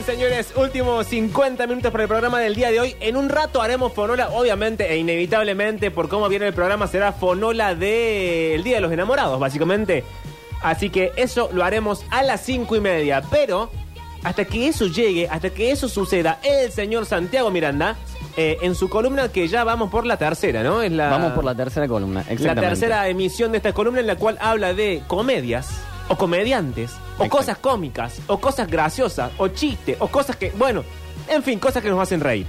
Bien, 0.00 0.18
señores, 0.18 0.54
últimos 0.56 1.06
50 1.08 1.66
minutos 1.66 1.92
para 1.92 2.04
el 2.04 2.08
programa 2.08 2.40
del 2.40 2.54
día 2.54 2.70
de 2.70 2.80
hoy. 2.80 2.96
En 3.00 3.16
un 3.16 3.28
rato 3.28 3.60
haremos 3.60 3.92
Fonola, 3.92 4.30
obviamente 4.30 4.90
e 4.90 4.96
inevitablemente, 4.96 5.90
por 5.90 6.08
cómo 6.08 6.26
viene 6.30 6.46
el 6.46 6.54
programa, 6.54 6.86
será 6.86 7.12
Fonola 7.12 7.74
del 7.74 8.62
Día 8.62 8.76
de 8.76 8.80
los 8.80 8.90
Enamorados, 8.92 9.38
básicamente. 9.38 10.02
Así 10.62 10.88
que 10.88 11.12
eso 11.16 11.50
lo 11.52 11.64
haremos 11.64 12.02
a 12.10 12.22
las 12.22 12.40
5 12.40 12.76
y 12.76 12.80
media. 12.80 13.22
Pero, 13.30 13.70
hasta 14.22 14.46
que 14.46 14.68
eso 14.68 14.86
llegue, 14.86 15.28
hasta 15.28 15.50
que 15.50 15.70
eso 15.70 15.86
suceda, 15.86 16.40
el 16.44 16.72
señor 16.72 17.04
Santiago 17.04 17.50
Miranda, 17.50 17.96
eh, 18.38 18.56
en 18.62 18.74
su 18.74 18.88
columna, 18.88 19.28
que 19.28 19.48
ya 19.48 19.64
vamos 19.64 19.90
por 19.90 20.06
la 20.06 20.16
tercera, 20.16 20.62
¿no? 20.62 20.80
Es 20.80 20.92
la, 20.92 21.10
Vamos 21.10 21.32
por 21.32 21.44
la 21.44 21.54
tercera 21.54 21.86
columna, 21.86 22.24
la 22.26 22.32
exactamente. 22.32 22.68
tercera 22.68 23.06
emisión 23.08 23.52
de 23.52 23.58
esta 23.58 23.74
columna 23.74 24.00
en 24.00 24.06
la 24.06 24.16
cual 24.16 24.38
habla 24.40 24.72
de 24.72 25.02
comedias 25.06 25.68
o 26.10 26.16
comediantes 26.16 26.90
o 26.92 27.24
Exacto. 27.24 27.36
cosas 27.38 27.58
cómicas 27.58 28.20
o 28.26 28.38
cosas 28.38 28.68
graciosas 28.68 29.30
o 29.38 29.48
chistes 29.48 29.96
o 30.00 30.08
cosas 30.08 30.36
que, 30.36 30.50
bueno, 30.58 30.82
en 31.28 31.42
fin, 31.42 31.58
cosas 31.58 31.82
que 31.82 31.88
nos 31.88 32.00
hacen 32.00 32.20
reír. 32.20 32.46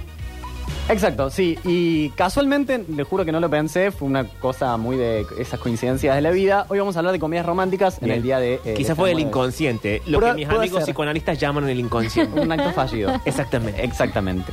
Exacto, 0.88 1.30
sí. 1.30 1.56
Y 1.64 2.10
casualmente, 2.10 2.84
le 2.88 3.04
juro 3.04 3.24
que 3.24 3.30
no 3.30 3.38
lo 3.38 3.48
pensé, 3.48 3.92
fue 3.92 4.08
una 4.08 4.24
cosa 4.26 4.76
muy 4.76 4.96
de 4.96 5.24
esas 5.38 5.60
coincidencias 5.60 6.14
de 6.16 6.20
la 6.20 6.30
vida. 6.32 6.66
Hoy 6.68 6.80
vamos 6.80 6.96
a 6.96 6.98
hablar 6.98 7.12
de 7.12 7.20
comedias 7.20 7.46
románticas 7.46 7.98
en 8.00 8.06
Bien. 8.06 8.16
el 8.16 8.22
día 8.24 8.40
de... 8.40 8.54
eh, 8.64 8.74
Quizás 8.76 8.88
de 8.90 8.94
fue 8.96 9.12
el 9.12 9.20
inconsciente, 9.20 10.02
lo 10.06 10.18
que 10.20 10.34
mis 10.34 10.48
amigos 10.48 10.80
ser. 10.80 10.86
psicoanalistas 10.86 11.38
llaman 11.38 11.68
el 11.68 11.78
inconsciente. 11.78 12.40
Un 12.40 12.50
acto 12.50 12.72
fallido. 12.72 13.12
Exactamente. 13.24 13.84
Exactamente. 13.84 14.52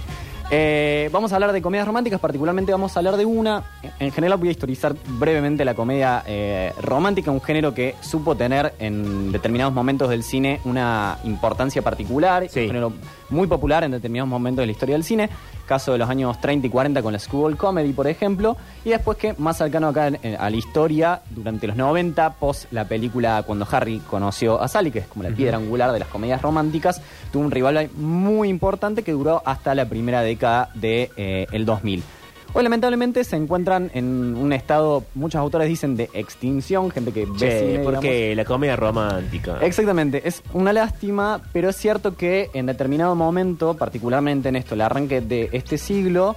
Eh, 0.52 1.10
vamos 1.12 1.32
a 1.32 1.36
hablar 1.36 1.52
de 1.52 1.62
comedias 1.62 1.86
románticas, 1.86 2.20
particularmente 2.20 2.72
vamos 2.72 2.96
a 2.96 3.00
hablar 3.00 3.18
de 3.18 3.26
una. 3.26 3.64
En 4.00 4.12
general 4.12 4.40
voy 4.40 4.48
a 4.48 4.52
historizar 4.52 4.96
brevemente 5.08 5.64
la 5.64 5.76
comedia 5.76 6.24
eh, 6.26 6.74
romántica, 6.82 7.30
un 7.30 7.42
género 7.42 7.76
que 7.76 7.94
supo 8.02 8.36
tener 8.36 8.74
en 8.80 9.32
determinados 9.32 9.74
momentos 9.74 10.10
del 10.10 10.24
cine 10.24 10.60
una 10.66 11.20
importancia 11.24 11.84
particular, 11.84 12.50
Sí. 12.50 12.62
un 12.62 12.68
género 12.68 12.94
muy 13.30 13.46
popular 13.48 13.84
en 13.84 13.92
determinados 13.92 14.28
momentos 14.28 14.64
de 14.64 14.66
la 14.66 14.72
historia 14.72 14.96
del 14.96 15.04
cine, 15.04 15.30
caso 15.70 15.94
de 15.94 15.98
los 16.00 16.10
años 16.10 16.42
30 16.42 16.68
y 16.68 16.70
40 16.70 17.02
con 17.02 17.14
la 17.14 17.20
School 17.20 17.56
Comedy, 17.56 17.94
por 17.94 18.08
ejemplo, 18.08 18.58
y 18.84 18.90
después 18.90 19.18
que 19.18 19.36
más 19.38 19.56
cercano 19.58 19.88
acá 19.88 20.08
en- 20.08 20.20
en- 20.24 20.36
a 20.42 20.50
la 20.50 20.56
historia, 20.58 21.22
durante 21.30 21.68
los 21.68 21.78
90, 21.78 22.32
post 22.34 22.66
la 22.74 22.84
película 22.86 23.44
Cuando 23.46 23.66
Harry 23.72 24.00
conoció 24.10 24.62
a 24.62 24.68
Sally, 24.68 24.92
que 24.92 25.00
es 25.00 25.08
como 25.08 25.24
la 25.24 25.30
piedra 25.30 25.58
angular 25.58 25.92
de 25.94 26.00
las 26.00 26.08
comedias 26.10 26.42
románticas, 26.42 27.02
tuvo 27.32 27.44
un 27.44 27.52
rival 27.52 27.90
muy 27.96 28.50
importante 28.50 29.04
que 29.04 29.12
duró 29.14 29.42
hasta 29.46 29.74
la 29.76 29.86
primera 29.86 30.22
década 30.22 30.70
del 30.74 30.82
de, 30.82 31.12
eh, 31.18 31.48
el 31.52 31.66
2000. 31.66 32.04
Hoy 32.54 32.64
lamentablemente 32.64 33.24
se 33.24 33.36
encuentran 33.36 33.92
en 33.94 34.36
un 34.36 34.52
estado, 34.54 35.04
muchos 35.14 35.40
autores 35.40 35.68
dicen 35.68 35.96
de 35.96 36.10
extinción, 36.14 36.90
gente 36.90 37.12
que 37.12 37.26
ve 37.26 37.68
digamos. 37.68 37.94
porque 37.94 38.36
la 38.36 38.44
comedia 38.44 38.76
romántica. 38.76 39.60
Exactamente, 39.62 40.28
es 40.28 40.42
una 40.54 40.74
lástima, 40.74 41.42
pero 41.54 41.70
es 41.70 41.76
cierto 41.76 42.16
que 42.16 42.50
en 42.54 42.66
determinado 42.66 43.16
momento, 43.16 43.76
particularmente 43.76 44.50
en 44.50 44.56
esto, 44.56 44.74
el 44.74 44.82
arranque 44.82 45.22
de 45.22 45.50
este 45.52 45.78
siglo, 45.78 46.36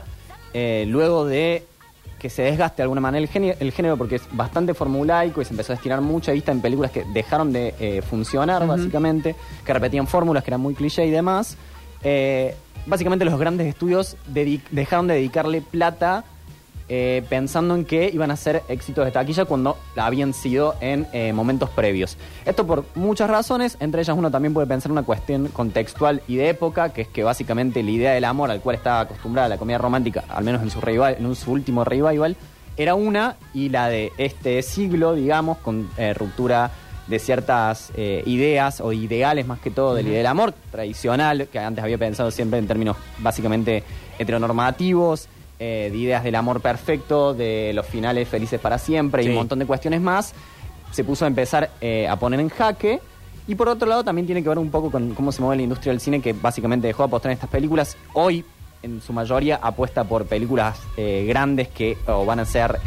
eh, 0.52 0.84
luego 0.86 1.24
de 1.24 1.64
que 2.18 2.30
se 2.30 2.42
desgaste 2.42 2.76
de 2.76 2.82
alguna 2.84 3.00
manera 3.00 3.20
el 3.20 3.28
género, 3.28 3.56
el 3.58 3.72
género 3.72 3.96
porque 3.96 4.16
es 4.16 4.22
bastante 4.30 4.74
formulaico 4.74 5.42
y 5.42 5.44
se 5.44 5.54
empezó 5.54 5.72
a 5.72 5.76
estirar 5.76 6.00
mucha 6.02 6.30
vista 6.30 6.52
en 6.52 6.60
películas 6.60 6.92
que 6.92 7.04
dejaron 7.12 7.52
de 7.52 7.74
eh, 7.80 8.00
funcionar, 8.00 8.64
básicamente, 8.64 9.34
que 9.64 9.72
repetían 9.72 10.06
fórmulas 10.06 10.44
que 10.44 10.50
eran 10.50 10.60
muy 10.60 10.74
cliché 10.74 11.04
y 11.04 11.10
demás. 11.10 11.56
Eh, 12.04 12.54
básicamente 12.86 13.24
los 13.24 13.38
grandes 13.38 13.66
estudios 13.66 14.16
dejaron 14.70 15.06
de 15.06 15.14
dedicarle 15.14 15.62
plata 15.62 16.24
eh, 16.88 17.24
pensando 17.28 17.74
en 17.74 17.84
que 17.84 18.10
iban 18.12 18.30
a 18.30 18.36
ser 18.36 18.62
éxitos 18.68 19.04
de 19.04 19.12
taquilla 19.12 19.44
cuando 19.44 19.78
habían 19.96 20.34
sido 20.34 20.74
en 20.80 21.06
eh, 21.12 21.32
momentos 21.32 21.70
previos. 21.70 22.18
Esto 22.44 22.66
por 22.66 22.84
muchas 22.96 23.30
razones, 23.30 23.76
entre 23.80 24.02
ellas 24.02 24.16
uno 24.16 24.30
también 24.30 24.52
puede 24.52 24.66
pensar 24.66 24.90
una 24.92 25.04
cuestión 25.04 25.48
contextual 25.48 26.22
y 26.26 26.36
de 26.36 26.50
época, 26.50 26.92
que 26.92 27.02
es 27.02 27.08
que 27.08 27.22
básicamente 27.22 27.82
la 27.82 27.90
idea 27.90 28.12
del 28.12 28.24
amor 28.24 28.50
al 28.50 28.60
cual 28.60 28.76
estaba 28.76 29.00
acostumbrada 29.00 29.48
la 29.48 29.58
comedia 29.58 29.78
romántica, 29.78 30.24
al 30.28 30.44
menos 30.44 30.60
en 30.60 31.34
su, 31.34 31.50
último 31.52 31.84
revival, 31.84 32.36
era 32.76 32.94
una 32.94 33.36
y 33.54 33.68
la 33.68 33.88
de 33.88 34.12
este 34.18 34.60
siglo, 34.62 35.14
digamos, 35.14 35.58
con 35.58 35.88
ruptura 36.14 36.72
de 37.12 37.18
ciertas 37.18 37.92
eh, 37.94 38.22
ideas 38.24 38.80
o 38.80 38.90
ideales 38.90 39.46
más 39.46 39.60
que 39.60 39.70
todo 39.70 39.94
del 39.94 40.06
del 40.06 40.26
amor 40.26 40.54
tradicional, 40.70 41.46
que 41.52 41.58
antes 41.58 41.84
había 41.84 41.98
pensado 41.98 42.30
siempre 42.30 42.58
en 42.58 42.66
términos 42.66 42.96
básicamente 43.18 43.84
heteronormativos, 44.18 45.28
eh, 45.58 45.90
de 45.92 45.98
ideas 45.98 46.24
del 46.24 46.34
amor 46.36 46.62
perfecto, 46.62 47.34
de 47.34 47.72
los 47.74 47.84
finales 47.84 48.26
felices 48.28 48.58
para 48.58 48.78
siempre 48.78 49.22
y 49.22 49.28
un 49.28 49.34
montón 49.34 49.58
de 49.58 49.66
cuestiones 49.66 50.00
más, 50.00 50.32
se 50.90 51.04
puso 51.04 51.26
a 51.26 51.28
empezar 51.28 51.70
eh, 51.82 52.08
a 52.08 52.16
poner 52.16 52.40
en 52.40 52.48
jaque. 52.48 52.98
Y 53.46 53.56
por 53.56 53.68
otro 53.68 53.86
lado 53.86 54.02
también 54.04 54.24
tiene 54.24 54.42
que 54.42 54.48
ver 54.48 54.58
un 54.58 54.70
poco 54.70 54.90
con 54.90 55.14
cómo 55.14 55.32
se 55.32 55.42
mueve 55.42 55.56
la 55.56 55.62
industria 55.62 55.92
del 55.92 56.00
cine, 56.00 56.22
que 56.22 56.32
básicamente 56.32 56.86
dejó 56.86 57.02
de 57.02 57.08
apostar 57.08 57.30
en 57.30 57.34
estas 57.34 57.50
películas. 57.50 57.98
Hoy, 58.14 58.42
en 58.82 59.02
su 59.02 59.12
mayoría, 59.12 59.56
apuesta 59.56 60.04
por 60.04 60.24
películas 60.24 60.78
grandes 60.96 61.68
que 61.68 61.98
o 62.06 62.24
van 62.24 62.40
a 62.40 62.44
ser 62.44 62.78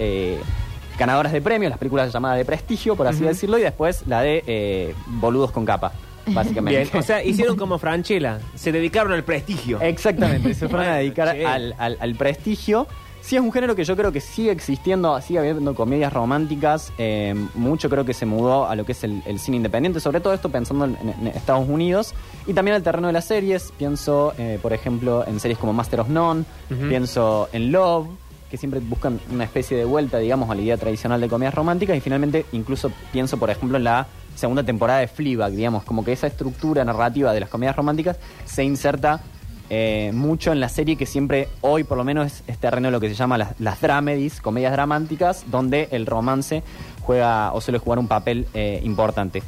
ganadoras 0.98 1.32
de 1.32 1.42
premios, 1.42 1.70
las 1.70 1.80
películas 1.80 2.12
llamadas 2.14 2.38
de 2.38 2.46
prestigio, 2.46 2.96
por 2.96 3.08
así 3.08 3.22
decirlo, 3.24 3.58
y 3.58 3.62
después 3.62 4.04
la 4.08 4.22
de 4.22 4.44
eh, 4.48 4.96
boludos 5.08 5.52
con 5.52 5.66
capa, 5.66 5.92
básicamente. 6.28 6.80
Bien, 6.86 6.98
o 6.98 7.02
sea, 7.04 7.24
hicieron 7.24 7.56
como 7.58 7.78
Franchella, 7.78 8.40
se 8.56 8.72
dedicaron 8.72 9.12
al 9.14 9.24
prestigio. 9.24 9.80
Exactamente, 9.82 10.54
se 10.56 10.68
fueron 10.70 10.88
a 10.88 10.96
dedicar 10.96 11.30
al, 11.30 11.76
al- 11.78 11.98
al 12.00 12.16
prestigio. 12.16 12.88
Sí 13.22 13.36
es 13.36 13.42
un 13.42 13.52
género 13.52 13.76
que 13.76 13.84
yo 13.84 13.96
creo 13.98 14.12
que 14.12 14.22
sigue 14.22 14.52
existiendo, 14.52 15.20
sigue 15.20 15.40
habiendo 15.40 15.74
comedias 15.74 16.14
románticas, 16.14 16.94
eh, 17.00 17.34
mucho 17.56 17.90
creo 17.90 18.06
que 18.06 18.14
se 18.14 18.28
mudó 18.28 18.68
a 18.68 18.76
lo 18.76 18.86
que 18.86 18.92
es 18.92 19.04
el, 19.04 19.24
el 19.26 19.40
cine 19.40 19.58
independiente, 19.58 20.00
sobre 20.00 20.20
todo 20.20 20.32
esto 20.36 20.50
pensando 20.50 20.86
en, 20.86 20.96
en 21.02 21.28
Estados 21.30 21.68
Unidos, 21.68 22.14
y 22.46 22.54
también 22.54 22.76
al 22.76 22.84
terreno 22.84 23.08
de 23.08 23.14
las 23.14 23.26
series, 23.26 23.74
pienso 23.80 24.36
eh, 24.38 24.60
por 24.62 24.74
ejemplo 24.74 25.26
en 25.28 25.40
series 25.40 25.58
como 25.58 25.74
Master 25.74 26.02
of 26.02 26.10
None, 26.10 26.44
pienso 26.88 27.50
en 27.52 27.72
Love, 27.72 28.08
que 28.56 28.60
siempre 28.60 28.80
buscan 28.80 29.20
una 29.32 29.44
especie 29.44 29.76
de 29.76 29.84
vuelta, 29.84 30.18
digamos, 30.18 30.50
a 30.50 30.56
la 30.56 30.62
idea 30.62 30.78
tradicional 30.78 31.20
de 31.20 31.28
comedias 31.28 31.54
románticas, 31.54 31.98
y 31.98 32.00
finalmente 32.00 32.46
incluso 32.54 32.90
pienso 33.12 33.38
por 33.38 33.50
ejemplo 33.50 33.78
en 33.78 33.84
la 33.84 34.08
segunda 34.34 34.64
temporada 34.64 35.02
de 35.02 35.10
Fleabag, 35.10 35.52
digamos, 35.52 35.84
como 35.84 36.06
que 36.06 36.14
esa 36.14 36.28
estructura 36.28 36.86
narrativa 36.86 37.34
de 37.34 37.42
las 37.42 37.50
comedias 37.50 37.76
románticas 37.76 38.18
se 38.46 38.64
inserta 38.64 39.22
eh, 39.70 40.12
mucho 40.14 40.54
en 40.54 40.62
la 40.62 40.70
serie 40.70 40.96
que 40.96 41.06
siempre, 41.06 41.50
hoy 41.60 41.84
por 41.84 41.98
lo 41.98 42.06
menos, 42.06 42.44
es, 42.48 42.58
terreno 42.58 42.88
de 42.88 42.92
lo 42.94 43.02
que 43.02 43.10
se 43.10 43.16
llama 43.16 43.38
las, 43.38 43.60
las 43.60 43.82
dramedies, 43.82 44.40
comedias 44.40 44.72
dramáticas, 44.72 45.44
donde 45.52 45.90
el 45.92 46.06
romance 46.06 46.64
juega 47.02 47.52
o 47.52 47.60
suele 47.60 47.80
jugar 47.80 48.00
un 48.00 48.08
papel 48.08 48.48
eh, 48.54 48.80
importante. 48.86 49.44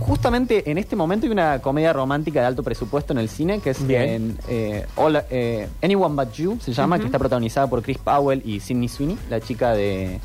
Justamente 0.00 0.70
en 0.70 0.78
este 0.78 0.96
momento 0.96 1.26
hay 1.26 1.32
una 1.32 1.60
comedia 1.60 1.92
romántica 1.92 2.40
de 2.40 2.46
alto 2.46 2.62
presupuesto 2.62 3.12
en 3.12 3.18
el 3.18 3.28
cine 3.28 3.60
que 3.60 3.70
es 3.70 3.86
Bien. 3.86 4.02
en, 4.08 4.38
eh, 4.48 4.86
All- 4.96 5.24
eh, 5.30 5.68
Anyone 5.82 6.14
But 6.14 6.32
You, 6.34 6.58
se 6.60 6.72
llama, 6.72 6.98
que 6.98 7.06
está 7.06 7.18
protagonizada 7.18 7.66
por 7.66 7.82
Chris 7.82 7.98
Powell 7.98 8.40
y 8.44 8.60
Sidney 8.60 8.88
Sweeney, 8.88 9.18
la 9.28 9.40
chica 9.40 9.72
de 9.72 10.20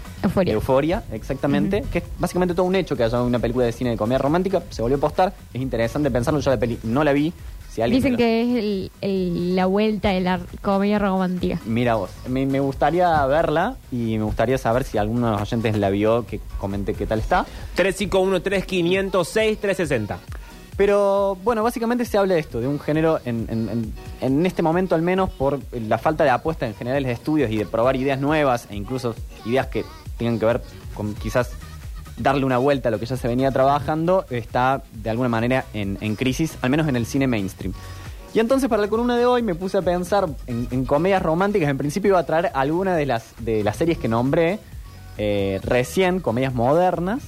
Euphoria, 0.54 1.04
exactamente, 1.12 1.84
que 1.92 2.00
es 2.00 2.04
básicamente 2.20 2.54
todo 2.54 2.66
un 2.66 2.76
hecho 2.76 2.96
que 2.96 3.04
haya 3.04 3.22
una 3.22 3.40
película 3.40 3.66
de 3.66 3.72
cine 3.72 3.90
de 3.92 3.98
comedia 3.98 4.20
romántica, 4.20 4.62
se 4.70 4.82
volvió 4.82 4.98
a 4.98 5.02
postar, 5.02 5.34
es 5.54 5.62
interesante 5.62 6.10
pensarlo, 6.12 6.40
yo 6.40 6.52
la 6.52 6.58
peli 6.58 6.78
no 6.84 7.04
la 7.04 7.12
vi, 7.14 7.34
si 7.74 7.82
Dicen 7.90 8.16
que 8.18 8.42
es 8.44 8.50
el- 8.64 8.92
el- 9.02 9.56
la 9.56 9.66
vuelta 9.66 10.10
de 10.10 10.22
la 10.22 10.40
comedia 10.62 11.00
romántica. 11.00 11.60
Mira 11.66 11.96
vos, 11.96 12.12
me, 12.30 12.46
me 12.46 12.60
gustaría 12.60 13.26
verla 13.26 13.78
y 13.92 14.18
me 14.18 14.24
gustaría 14.24 14.58
saber 14.60 14.84
si 14.84 14.98
alguno 15.00 15.26
de 15.28 15.32
los 15.34 15.42
oyentes 15.42 15.76
la 15.78 15.90
vio, 15.90 16.26
que 16.28 16.40
comente 16.60 16.94
qué 16.94 17.08
tal 17.08 17.20
está. 17.20 17.46
351-3506-360. 17.76 20.18
Pero 20.76 21.38
bueno, 21.44 21.62
básicamente 21.62 22.04
se 22.06 22.18
habla 22.18 22.34
de 22.34 22.40
esto, 22.40 22.60
de 22.60 22.68
un 22.68 22.80
género 22.80 23.20
en, 23.26 23.46
en- 23.50 23.70
en- 23.70 23.94
en 24.22 24.46
este 24.46 24.64
momento 24.64 24.96
al 24.96 25.04
menos 25.04 25.30
por 25.30 25.60
la 25.72 26.00
falta 26.00 26.24
de 26.24 26.32
apuesta 26.32 26.66
en 26.66 26.74
general 26.74 27.04
de 27.04 27.12
estudios 27.12 27.52
y 27.52 27.58
de 27.58 27.66
probar 27.66 27.96
ideas 27.96 28.20
nuevas 28.20 28.68
e 28.72 28.76
incluso 28.76 29.14
ideas 29.46 29.68
que 29.68 29.86
tengan 30.18 30.40
que 30.40 30.46
ver 30.46 30.62
con 30.96 31.14
quizás 31.14 31.52
darle 32.18 32.46
una 32.46 32.58
vuelta 32.58 32.90
a 32.90 32.92
lo 32.92 33.00
que 33.00 33.06
ya 33.06 33.18
se 33.18 33.28
venía 33.28 33.52
trabajando, 33.52 34.26
está 34.30 34.84
de 34.92 35.10
alguna 35.10 35.30
manera 35.30 35.66
en, 35.74 35.98
en 36.02 36.16
crisis, 36.16 36.58
al 36.62 36.70
menos 36.70 36.88
en 36.88 36.96
el 36.96 37.06
cine 37.06 37.28
mainstream. 37.28 37.74
Y 38.34 38.40
entonces 38.40 38.68
para 38.68 38.82
la 38.82 38.88
columna 38.88 39.16
de 39.16 39.26
hoy 39.26 39.44
me 39.44 39.54
puse 39.54 39.78
a 39.78 39.82
pensar 39.84 40.28
en, 40.48 40.68
en 40.72 40.86
comedias 40.86 41.22
románticas, 41.22 41.70
en 41.70 41.78
principio 41.78 42.10
iba 42.10 42.20
a 42.20 42.26
traer 42.26 42.52
alguna 42.56 42.96
de 42.96 43.06
las, 43.06 43.34
de 43.40 43.64
las 43.64 43.78
series 43.78 44.00
que 44.00 44.08
nombré 44.08 44.60
eh, 45.18 45.60
recién, 45.64 46.20
comedias 46.20 46.56
modernas, 46.56 47.22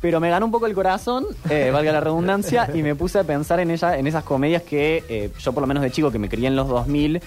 pero 0.00 0.20
me 0.20 0.30
ganó 0.30 0.46
un 0.46 0.52
poco 0.52 0.66
el 0.66 0.74
corazón, 0.74 1.26
eh, 1.50 1.70
valga 1.72 1.90
la 1.90 2.00
redundancia, 2.00 2.70
y 2.72 2.82
me 2.82 2.94
puse 2.94 3.18
a 3.18 3.24
pensar 3.24 3.58
en 3.58 3.72
ella, 3.72 3.98
en 3.98 4.06
esas 4.06 4.22
comedias 4.22 4.62
que 4.62 5.02
eh, 5.08 5.30
yo 5.40 5.52
por 5.52 5.62
lo 5.62 5.66
menos 5.66 5.82
de 5.82 5.90
chico 5.90 6.12
que 6.12 6.20
me 6.20 6.28
crié 6.28 6.46
en 6.46 6.54
los 6.54 6.68
2000 6.68 7.20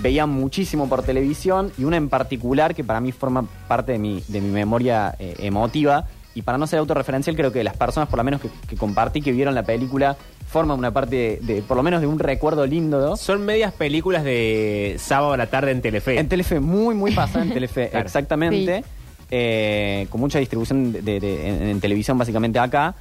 veía 0.00 0.26
muchísimo 0.26 0.88
por 0.88 1.02
televisión 1.02 1.72
y 1.76 1.84
una 1.84 1.96
en 1.96 2.08
particular 2.08 2.74
que 2.74 2.84
para 2.84 3.00
mí 3.00 3.10
forma 3.10 3.46
parte 3.66 3.92
de 3.92 3.98
mi, 3.98 4.22
de 4.28 4.40
mi 4.40 4.50
memoria 4.50 5.16
emotiva 5.18 6.06
y 6.38 6.42
para 6.42 6.56
no 6.56 6.66
ser 6.68 6.78
autorreferencial 6.78 7.34
creo 7.34 7.50
que 7.50 7.64
las 7.64 7.76
personas 7.76 8.08
por 8.08 8.18
lo 8.18 8.24
menos 8.24 8.40
que, 8.40 8.48
que 8.68 8.76
compartí 8.76 9.20
que 9.20 9.32
vieron 9.32 9.54
la 9.54 9.64
película 9.64 10.16
forman 10.46 10.78
una 10.78 10.92
parte 10.92 11.40
de, 11.42 11.54
de- 11.54 11.62
por 11.62 11.76
lo 11.76 11.82
menos 11.82 12.00
de 12.00 12.06
un 12.06 12.18
recuerdo 12.18 12.64
lindo 12.64 13.00
¿no? 13.00 13.16
Son 13.16 13.44
medias 13.44 13.72
películas 13.72 14.22
de 14.22 14.94
sábado 14.98 15.32
a 15.32 15.36
la 15.36 15.46
tarde 15.48 15.72
en 15.72 15.82
Telefe. 15.82 16.18
En 16.18 16.28
Telefe, 16.28 16.60
muy, 16.60 16.94
muy 16.94 17.10
pasada 17.12 17.44
en 17.44 17.52
Telefe, 17.52 17.88
Claro. 17.90 18.06
exactamente. 18.06 18.78
Sí. 18.82 18.84
Eh, 19.30 20.06
con 20.10 20.20
mucha 20.20 20.38
distribución 20.38 20.92
de, 20.92 21.02
de- 21.02 21.20
de- 21.20 21.48
en, 21.48 21.62
en 21.68 21.80
televisión, 21.80 22.16
básicamente 22.16 22.58
acá. 22.58 22.94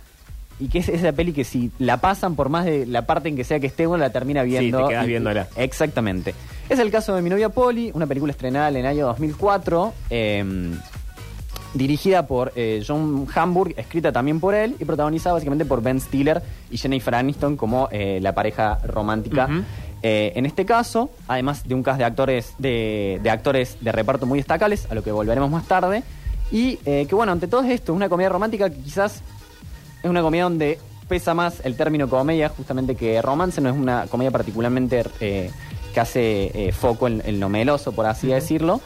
y 0.60 0.68
que 0.68 0.80
es 0.80 0.90
esa 0.90 1.12
peli 1.14 1.32
que 1.32 1.44
si 1.44 1.72
la 1.80 1.98
pasan 2.02 2.36
por 2.36 2.50
más 2.50 2.66
de 2.66 2.86
la 2.88 3.06
parte 3.06 3.30
en 3.30 3.36
que 3.38 3.44
sea 3.44 3.60
que 3.60 3.68
esté, 3.68 3.86
uno 3.88 3.98
la 3.98 4.10
termina 4.10 4.42
viendo. 4.44 4.82
te 4.88 4.90
quedas 4.90 5.06
y- 5.06 5.08
viéndola. 5.10 5.48
Exactamente. 5.56 6.34
Es 6.68 6.80
el 6.80 6.90
caso 6.92 7.16
de 7.16 7.22
Mi 7.22 7.30
novia 7.30 7.50
Polly, 7.50 7.92
una 7.94 8.08
película 8.08 8.32
estrenada 8.32 8.68
en 8.70 8.76
el 8.78 8.86
año 8.88 9.06
2004. 9.06 9.94
eh, 10.10 10.44
dirigida 11.74 12.28
por 12.28 12.54
eh, 12.56 12.84
John 12.86 13.28
Hamburg, 13.36 13.74
escrita 13.78 14.12
también 14.12 14.40
por 14.40 14.56
él 14.56 14.76
y 14.80 14.86
protagonizada 14.86 15.34
básicamente 15.34 15.66
por 15.66 15.82
Ben 15.82 16.00
Stiller 16.00 16.42
y 16.72 16.78
Jennifer 16.78 17.14
Aniston 17.16 17.58
como 17.58 17.90
eh, 17.92 18.20
la 18.22 18.34
pareja 18.34 18.80
romántica. 18.86 19.50
Eh, 20.02 20.32
en 20.36 20.46
este 20.46 20.66
caso, 20.66 21.10
además 21.28 21.68
de 21.68 21.76
un 21.76 21.84
cast 21.84 21.98
de 21.98 22.06
actores 22.06 22.54
de, 22.58 23.20
de 23.22 23.30
actores 23.30 23.78
de 23.82 23.92
reparto 23.92 24.26
muy 24.26 24.40
destacables, 24.40 24.88
a 24.90 24.96
lo 24.96 25.04
que 25.04 25.12
volveremos 25.12 25.50
más 25.50 25.68
tarde, 25.68 26.04
y 26.52 26.78
que 26.78 27.14
bueno, 27.14 27.34
ante 27.34 27.48
todo 27.48 27.64
esto, 27.64 27.92
es 27.92 27.96
una 27.96 28.08
comedia 28.08 28.30
romántica 28.30 28.70
que 28.70 28.78
quizás 28.78 29.22
es 30.02 30.10
una 30.10 30.22
comedia 30.22 30.44
donde 30.46 30.80
pesa 31.10 31.34
más 31.34 31.62
el 31.66 31.76
término 31.76 32.08
comedia, 32.08 32.50
justamente 32.50 32.96
que 32.96 33.22
romance, 33.22 33.60
no 33.60 33.70
es 33.70 33.76
una 33.76 34.08
comedia 34.08 34.32
particularmente 34.32 35.04
que 35.20 36.00
hace 36.00 36.72
foco 36.72 37.08
en, 37.08 37.22
en 37.26 37.40
lo 37.40 37.50
meloso, 37.50 37.92
por 37.92 38.06
así 38.06 38.28
decirlo. 38.28 38.80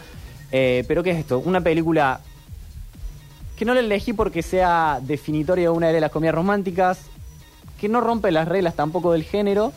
Pero 0.49 1.03
¿qué 1.03 1.11
es 1.11 1.19
esto? 1.19 1.39
Una 1.39 1.61
película 1.61 2.21
que 3.61 3.65
no 3.65 3.75
la 3.75 3.81
elegí 3.81 4.11
porque 4.13 4.41
sea 4.41 4.99
definitoria 5.03 5.65
de 5.65 5.69
una 5.69 5.89
de 5.89 6.01
las 6.01 6.09
comedias 6.09 6.33
románticas, 6.33 7.01
que 7.79 7.89
no 7.89 8.01
rompe 8.01 8.31
las 8.31 8.47
reglas 8.47 8.73
tampoco 8.73 9.11
del 9.11 9.21
género, 9.21 9.71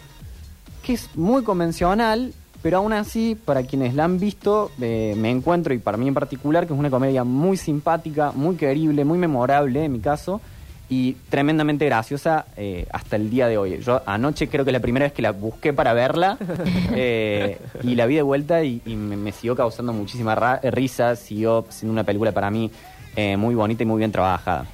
que 0.83 0.95
es 0.95 1.15
muy 1.17 1.43
convencional, 1.43 2.33
pero 2.63 2.79
aún 2.79 2.95
así, 2.95 3.35
para 3.45 3.63
quienes 3.65 3.93
la 3.93 4.05
han 4.05 4.19
visto, 4.19 4.71
eh, 4.81 5.13
me 5.19 5.31
encuentro, 5.31 5.75
y 5.75 5.79
para 5.81 5.99
mí 5.99 6.09
en 6.09 6.15
particular, 6.15 6.67
que 6.67 6.73
es 6.73 6.79
una 6.79 6.89
comedia 6.89 7.25
muy 7.25 7.59
simpática, 7.59 8.33
muy 8.35 8.57
querible, 8.57 9.05
muy 9.05 9.19
memorable 9.19 9.85
en 9.85 9.93
mi 9.93 10.01
caso, 10.01 10.41
y 10.89 11.19
tremendamente 11.29 11.85
graciosa 11.85 12.47
eh, 12.57 12.87
hasta 12.91 13.17
el 13.17 13.29
día 13.29 13.49
de 13.49 13.59
hoy. 13.59 13.81
Yo 13.81 14.01
anoche 14.07 14.49
creo 14.49 14.65
que 14.65 14.71
es 14.71 14.75
la 14.75 14.81
primera 14.81 15.05
vez 15.05 15.13
que 15.13 15.21
la 15.21 15.33
busqué 15.33 15.75
para 15.75 15.93
verla, 15.93 16.39
eh, 16.95 17.59
y 17.83 17.97
la 17.97 18.07
vi 18.07 18.15
de 18.15 18.23
vuelta 18.23 18.65
y, 18.65 18.81
y 18.87 18.97
me, 18.97 19.19
me 19.19 19.31
siguió 19.31 19.55
causando 19.55 19.93
muchísima 19.93 20.59
risa, 20.63 21.17
siguió 21.17 21.67
siendo 21.69 21.93
una 21.93 22.05
película 22.05 22.33
para 22.33 22.51
mí 22.51 22.71
eh, 23.17 23.37
muy 23.37 23.55
bonita 23.55 23.83
y 23.83 23.87
muy 23.87 23.99
bien 23.99 24.13
trabajada. 24.13 24.67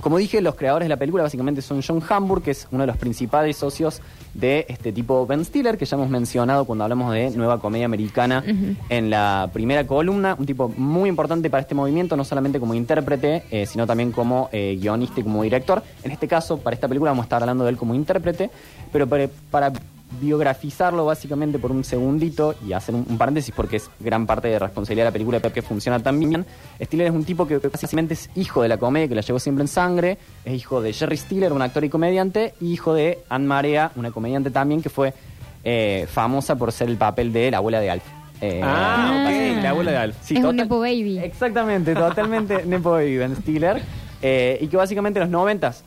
Como 0.00 0.18
dije, 0.18 0.40
los 0.40 0.56
creadores 0.56 0.86
de 0.86 0.88
la 0.88 0.96
película 0.96 1.22
básicamente 1.22 1.62
son 1.62 1.80
John 1.80 2.02
Hamburg, 2.08 2.42
que 2.42 2.50
es 2.52 2.66
uno 2.72 2.80
de 2.82 2.86
los 2.88 2.96
principales 2.96 3.56
socios 3.56 4.00
de 4.34 4.66
este 4.68 4.90
tipo 4.92 5.26
Ben 5.26 5.44
Stiller, 5.44 5.76
que 5.76 5.84
ya 5.84 5.96
hemos 5.96 6.08
mencionado 6.08 6.64
cuando 6.64 6.84
hablamos 6.84 7.12
de 7.12 7.30
nueva 7.30 7.60
comedia 7.60 7.84
americana 7.84 8.42
en 8.88 9.10
la 9.10 9.50
primera 9.52 9.86
columna. 9.86 10.34
Un 10.36 10.46
tipo 10.46 10.68
muy 10.76 11.08
importante 11.08 11.50
para 11.50 11.60
este 11.60 11.74
movimiento, 11.74 12.16
no 12.16 12.24
solamente 12.24 12.58
como 12.58 12.74
intérprete, 12.74 13.44
eh, 13.50 13.66
sino 13.66 13.86
también 13.86 14.10
como 14.10 14.48
eh, 14.50 14.76
guionista 14.80 15.20
y 15.20 15.22
como 15.22 15.42
director. 15.42 15.82
En 16.02 16.10
este 16.10 16.26
caso, 16.26 16.58
para 16.58 16.74
esta 16.74 16.88
película 16.88 17.10
vamos 17.10 17.24
a 17.24 17.26
estar 17.26 17.42
hablando 17.42 17.64
de 17.64 17.70
él 17.70 17.76
como 17.76 17.94
intérprete, 17.94 18.50
pero 18.90 19.06
para, 19.06 19.28
para 19.50 19.72
biografizarlo 20.20 21.04
básicamente 21.04 21.58
por 21.58 21.70
un 21.72 21.84
segundito 21.84 22.54
y 22.66 22.72
hacer 22.72 22.94
un, 22.94 23.06
un 23.08 23.18
paréntesis 23.18 23.52
porque 23.54 23.76
es 23.76 23.90
gran 24.00 24.26
parte 24.26 24.48
de 24.48 24.58
responsabilidad 24.58 25.04
de 25.06 25.08
la 25.10 25.12
película 25.12 25.40
porque 25.40 25.62
funciona 25.62 25.98
tan 26.00 26.18
bien. 26.18 26.44
Stiller 26.80 27.06
es 27.08 27.12
un 27.12 27.24
tipo 27.24 27.46
que 27.46 27.58
básicamente 27.58 28.14
es 28.14 28.30
hijo 28.34 28.62
de 28.62 28.68
la 28.68 28.76
comedia, 28.78 29.08
que 29.08 29.14
la 29.14 29.20
llevó 29.22 29.38
siempre 29.38 29.62
en 29.62 29.68
sangre, 29.68 30.18
es 30.44 30.54
hijo 30.54 30.80
de 30.82 30.92
Jerry 30.92 31.16
Stiller, 31.16 31.52
un 31.52 31.62
actor 31.62 31.84
y 31.84 31.88
comediante, 31.88 32.54
y 32.60 32.72
hijo 32.72 32.94
de 32.94 33.18
Anne 33.28 33.46
Marea, 33.46 33.92
una 33.96 34.10
comediante 34.10 34.50
también 34.50 34.82
que 34.82 34.90
fue 34.90 35.14
eh, 35.64 36.06
famosa 36.10 36.56
por 36.56 36.72
ser 36.72 36.88
el 36.88 36.96
papel 36.96 37.32
de 37.32 37.50
la 37.50 37.58
abuela 37.58 37.80
de 37.80 37.90
Alf. 37.90 38.04
Eh, 38.40 38.60
Ah, 38.62 39.24
ok, 39.24 39.62
la 39.62 39.70
abuela 39.70 39.90
de 39.92 39.96
Alf. 39.98 40.16
Sí, 40.22 40.36
es 40.36 40.44
un 40.44 40.56
Nepo 40.56 40.80
Baby. 40.80 41.18
Exactamente, 41.18 41.94
totalmente 41.94 42.62
Nepo 42.66 42.90
Baby 42.90 43.16
Ben 43.18 43.36
Stiller. 43.36 43.80
eh, 44.20 44.58
y 44.60 44.66
que 44.66 44.76
básicamente 44.76 45.18
en 45.20 45.24
los 45.24 45.30
noventas, 45.30 45.84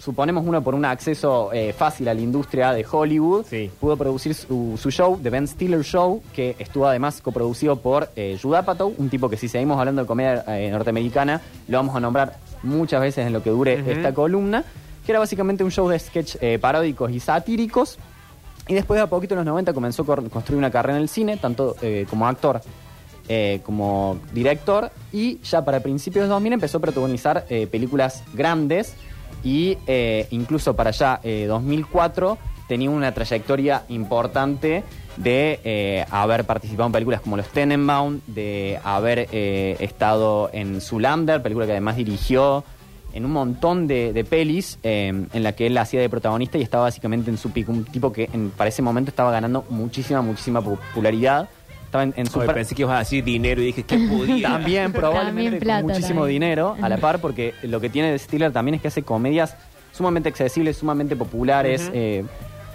suponemos 0.00 0.44
uno 0.46 0.62
por 0.62 0.74
un 0.74 0.84
acceso 0.84 1.52
eh, 1.52 1.72
fácil 1.72 2.08
a 2.08 2.14
la 2.14 2.20
industria 2.20 2.72
de 2.72 2.84
Hollywood, 2.90 3.44
Sí. 3.46 3.70
pudo 3.78 3.96
producir 3.96 4.34
su, 4.34 4.76
su 4.80 4.90
show, 4.90 5.20
The 5.22 5.30
Ben 5.30 5.46
Stiller 5.46 5.82
Show, 5.84 6.22
que 6.32 6.56
estuvo 6.58 6.86
además 6.86 7.20
coproducido 7.20 7.76
por 7.76 8.08
eh, 8.16 8.36
Judd 8.40 8.54
un 8.98 9.08
tipo 9.10 9.28
que 9.28 9.36
si 9.36 9.46
seguimos 9.48 9.78
hablando 9.78 10.02
de 10.02 10.08
comedia 10.08 10.42
eh, 10.48 10.70
norteamericana, 10.70 11.40
lo 11.68 11.78
vamos 11.78 11.94
a 11.94 12.00
nombrar 12.00 12.38
muchas 12.62 13.00
veces 13.00 13.26
en 13.26 13.32
lo 13.32 13.42
que 13.42 13.50
dure 13.50 13.82
esta 13.86 14.12
columna, 14.12 14.64
que 15.06 15.12
era 15.12 15.18
básicamente 15.18 15.62
un 15.62 15.70
show 15.70 15.88
de 15.88 15.98
sketch 15.98 16.36
eh, 16.40 16.58
paródicos 16.58 17.10
y 17.12 17.20
satíricos. 17.20 17.98
Y 18.68 18.74
después 18.74 18.98
de 18.98 19.02
a 19.04 19.06
poquito 19.08 19.34
en 19.34 19.38
los 19.38 19.46
90 19.46 19.72
comenzó 19.72 20.02
a 20.02 20.16
construir 20.28 20.58
una 20.58 20.70
carrera 20.70 20.96
en 20.96 21.02
el 21.02 21.08
cine, 21.08 21.36
tanto 21.38 21.74
como 22.08 22.28
actor 22.28 22.60
eh, 23.32 23.60
como 23.64 24.18
director. 24.34 24.90
Y 25.12 25.38
ya 25.42 25.64
para 25.64 25.78
principios 25.78 26.24
de 26.24 26.28
2000 26.30 26.52
empezó 26.54 26.78
a 26.78 26.80
protagonizar 26.80 27.46
eh, 27.48 27.68
películas 27.68 28.24
grandes. 28.34 28.94
Y 29.42 29.78
eh, 29.86 30.26
incluso 30.30 30.74
para 30.76 30.90
allá, 30.90 31.20
eh, 31.22 31.46
2004, 31.48 32.38
tenía 32.68 32.90
una 32.90 33.12
trayectoria 33.12 33.82
importante 33.88 34.84
de 35.16 35.60
eh, 35.64 36.04
haber 36.10 36.44
participado 36.44 36.86
en 36.86 36.92
películas 36.92 37.20
como 37.20 37.36
Los 37.36 37.48
Tenenbaum, 37.48 38.20
de 38.26 38.78
haber 38.84 39.28
eh, 39.32 39.76
estado 39.80 40.50
en 40.52 40.80
Zulander, 40.80 41.42
película 41.42 41.66
que 41.66 41.72
además 41.72 41.96
dirigió 41.96 42.62
en 43.12 43.24
un 43.24 43.32
montón 43.32 43.88
de, 43.88 44.12
de 44.12 44.24
pelis 44.24 44.78
eh, 44.84 45.08
en 45.32 45.42
la 45.42 45.52
que 45.52 45.66
él 45.66 45.76
hacía 45.78 46.00
de 46.00 46.08
protagonista 46.08 46.58
y 46.58 46.62
estaba 46.62 46.84
básicamente 46.84 47.28
en 47.28 47.38
su 47.38 47.50
pico. 47.50 47.72
Un 47.72 47.84
tipo 47.84 48.12
que 48.12 48.30
en- 48.32 48.50
para 48.50 48.68
ese 48.68 48.82
momento 48.82 49.10
estaba 49.10 49.32
ganando 49.32 49.64
muchísima, 49.68 50.22
muchísima 50.22 50.62
popularidad. 50.62 51.48
Estaba 51.90 52.04
en, 52.04 52.14
en 52.16 52.26
su 52.30 52.38
Oye, 52.38 52.52
pensé 52.52 52.76
que 52.76 52.82
ibas 52.82 52.94
a 52.94 52.98
decir 53.00 53.24
dinero 53.24 53.60
y 53.60 53.66
dije 53.66 53.82
que 53.82 53.98
podía. 53.98 54.48
también 54.52 54.92
probablemente 54.92 55.26
También 55.26 55.52
con 55.52 55.60
plata, 55.60 55.82
muchísimo 55.82 56.20
también. 56.20 56.40
dinero 56.40 56.76
a 56.80 56.88
la 56.88 56.98
par 56.98 57.20
porque 57.20 57.52
lo 57.62 57.80
que 57.80 57.90
tiene 57.90 58.12
de 58.12 58.18
Stiller 58.20 58.52
también 58.52 58.76
es 58.76 58.80
que 58.80 58.86
hace 58.86 59.02
comedias 59.02 59.56
sumamente 59.90 60.28
accesibles, 60.28 60.76
sumamente 60.76 61.16
populares. 61.16 61.90
Eh, 61.92 62.24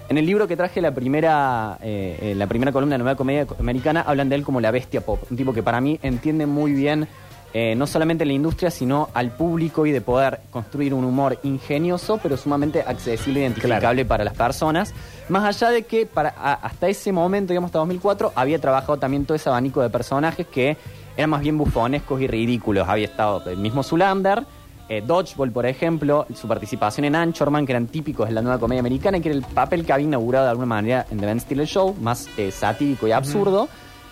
en 0.10 0.18
el 0.18 0.26
libro 0.26 0.50
que 0.50 0.58
traje 0.58 0.82
la 0.82 0.94
primera 0.94 1.80
eh, 1.82 2.20
eh, 2.22 2.36
la 2.36 2.46
primera 2.48 2.74
columna 2.74 2.96
de 2.96 3.04
nueva 3.04 3.16
comedia 3.16 3.48
americana 3.58 4.02
hablan 4.02 4.28
de 4.28 4.36
él 4.36 4.44
como 4.44 4.60
la 4.60 4.70
bestia 4.70 5.00
pop, 5.00 5.24
un 5.32 5.38
tipo 5.38 5.54
que 5.54 5.64
para 5.64 5.80
mí 5.80 5.98
entiende 6.04 6.46
muy 6.46 6.74
bien 6.74 7.08
eh, 7.54 7.74
no 7.74 7.88
solamente 7.88 8.26
la 8.26 8.34
industria 8.34 8.70
sino 8.70 9.10
al 9.14 9.32
público 9.32 9.86
y 9.86 9.94
de 9.94 10.02
poder 10.02 10.42
construir 10.52 10.94
un 10.94 11.06
humor 11.06 11.40
ingenioso 11.44 12.20
pero 12.22 12.36
sumamente 12.36 12.82
accesible 12.86 13.40
e 13.40 13.44
identificable 13.44 14.04
para 14.04 14.26
las 14.26 14.34
personas. 14.34 14.94
Más 15.30 15.44
allá 15.44 15.72
de 15.72 15.84
que 15.84 16.06
para, 16.06 16.30
a- 16.38 16.54
hasta 16.54 16.88
ese 16.88 17.12
momento, 17.12 17.52
digamos 17.52 17.70
hasta 17.70 17.80
2004, 17.80 18.34
había 18.36 18.60
trabajado 18.60 18.98
también 18.98 19.26
todo 19.26 19.36
ese 19.36 19.50
abanico 19.50 19.82
de 19.82 19.90
personajes 19.90 20.46
que 20.48 20.78
eran 21.18 21.30
más 21.32 21.42
bien 21.42 21.58
bufonescos 21.58 22.22
y 22.22 22.28
ridículos. 22.28 22.88
Había 22.88 23.06
estado 23.06 23.50
el 23.50 23.58
mismo 23.58 23.82
Zulander, 23.84 24.44
eh, 24.88 25.02
Dodgeball, 25.06 25.52
por 25.52 25.66
ejemplo, 25.66 26.28
su 26.36 26.48
participación 26.48 27.06
en 27.06 27.16
Anchorman, 27.16 27.66
que 27.66 27.72
eran 27.72 27.88
típicos 27.88 28.28
de 28.28 28.34
la 28.36 28.42
nueva 28.44 28.60
comedia 28.60 28.82
americana, 28.82 29.20
que 29.20 29.30
era 29.30 29.38
el 29.38 29.44
papel 29.44 29.84
que 29.84 29.94
había 29.94 30.06
inaugurado 30.06 30.46
de 30.46 30.52
alguna 30.52 30.68
manera 30.68 31.08
en 31.10 31.20
The 31.20 31.26
Ben 31.26 31.40
Stiller 31.40 31.66
Show, 31.66 31.96
más 32.00 32.28
eh, 32.38 32.52
satírico 32.52 33.08
y 33.08 33.12
absurdo. 33.12 33.68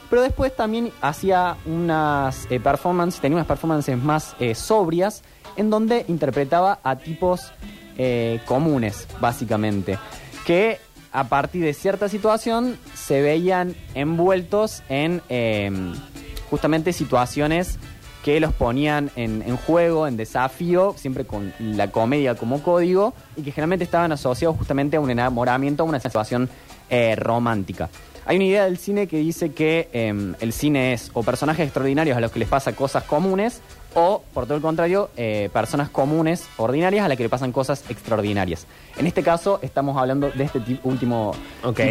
Pero 0.10 0.24
después 0.24 0.55
también 0.55 0.91
hacía 1.01 1.58
unas 1.65 2.48
eh, 2.50 2.60
performances, 2.60 3.22
tenía 3.22 3.36
unas 3.36 3.48
performances 3.48 3.98
más 4.01 4.36
eh, 4.39 4.55
sobrias, 4.55 5.22
en 5.58 5.70
donde 5.70 6.05
interpretaba 6.08 6.79
a 6.84 6.96
tipos 6.96 7.51
comunes, 8.46 9.08
básicamente, 9.22 10.00
que 10.48 10.79
a 11.13 11.25
partir 11.25 11.63
de 11.63 11.74
cierta 11.74 12.10
situación 12.10 12.77
se 12.96 13.22
veían 13.22 13.75
envueltos 13.93 14.82
en 14.89 15.22
eh, 15.29 15.72
justamente 16.50 16.91
situaciones 16.91 17.77
que 18.24 18.39
los 18.39 18.53
ponían 18.53 19.12
en, 19.15 19.58
juego, 19.58 20.08
en 20.08 20.15
desafío, 20.15 20.96
siempre 20.98 21.25
con 21.25 21.53
la 21.60 21.91
comedia 21.91 22.36
como 22.36 22.63
código, 22.63 23.13
y 23.36 23.41
que 23.41 23.51
generalmente 23.51 23.84
estaban 23.84 24.13
asociados 24.13 24.58
justamente 24.58 24.96
a 24.96 25.01
un 25.01 25.12
enamoramiento, 25.12 25.84
a 25.84 25.86
una 25.86 26.00
situación 26.00 26.50
eh, 26.89 27.15
romántica. 27.17 27.89
Hay 28.25 28.38
una 28.38 28.46
idea 28.46 28.63
del 28.63 28.77
cine 28.77 29.08
que 29.08 29.17
dice 29.17 29.51
que 29.51 29.89
eh, 29.91 30.34
el 30.39 30.53
cine 30.53 30.93
es 30.93 31.12
o 31.13 31.24
personajes 31.24 31.65
extraordinarios 31.65 32.15
a 32.15 32.22
los 32.22 32.32
que 32.32 32.39
les 32.39 32.48
pasa 32.48 32.74
cosas 32.74 33.03
comunes, 33.03 33.62
o, 33.95 34.23
por 34.33 34.45
todo 34.45 34.55
el 34.55 34.62
contrario, 34.62 35.09
eh, 35.17 35.50
personas 35.53 35.89
comunes, 35.89 36.47
ordinarias, 36.57 37.05
a 37.05 37.07
las 37.07 37.17
que 37.17 37.23
le 37.23 37.29
pasan 37.29 37.51
cosas 37.51 37.83
extraordinarias. 37.89 38.65
En 38.97 39.07
este 39.07 39.23
caso, 39.23 39.59
estamos 39.62 39.97
hablando 39.97 40.29
de 40.31 40.43
este 40.43 40.59
ti- 40.59 40.79
último 40.83 41.33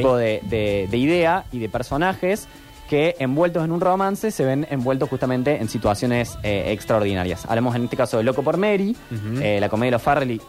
tipo 0.00 0.16
de, 0.16 0.40
de- 0.48 0.88
de 0.90 0.96
idea 0.96 1.44
y 1.52 1.58
de 1.58 1.68
personajes 1.68 2.46
que 2.90 3.16
envueltos 3.20 3.64
en 3.64 3.72
un 3.72 3.80
romance 3.80 4.30
se 4.30 4.44
ven 4.44 4.66
envueltos 4.70 5.08
justamente 5.08 5.56
en 5.60 5.68
situaciones 5.68 6.36
eh, 6.42 6.72
extraordinarias. 6.72 7.46
Hablamos 7.48 7.74
en 7.76 7.84
este 7.84 7.96
caso 7.96 8.18
de 8.18 8.22
Loco 8.24 8.42
por 8.42 8.56
Mary, 8.58 8.94
eh, 9.40 9.58
la 9.60 9.68
comedia 9.70 9.86
de 9.86 9.92
los 9.92 10.02
Farrelly. 10.02 10.40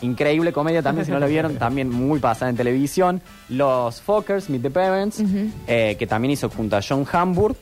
Increíble 0.00 0.52
comedia 0.52 0.80
también, 0.80 1.04
si 1.06 1.10
no 1.10 1.18
lo 1.18 1.26
vieron, 1.26 1.56
también 1.58 1.90
muy 1.90 2.20
pasada 2.20 2.50
en 2.50 2.56
televisión. 2.56 3.20
Los 3.48 4.00
Fockers, 4.00 4.48
Meet 4.48 4.62
the 4.62 4.70
Parents, 4.70 5.20
eh, 5.66 5.96
que 5.98 6.06
también 6.06 6.30
hizo 6.32 6.48
junto 6.50 6.76
a 6.76 6.80
John 6.86 7.04
Hamburg. 7.10 7.56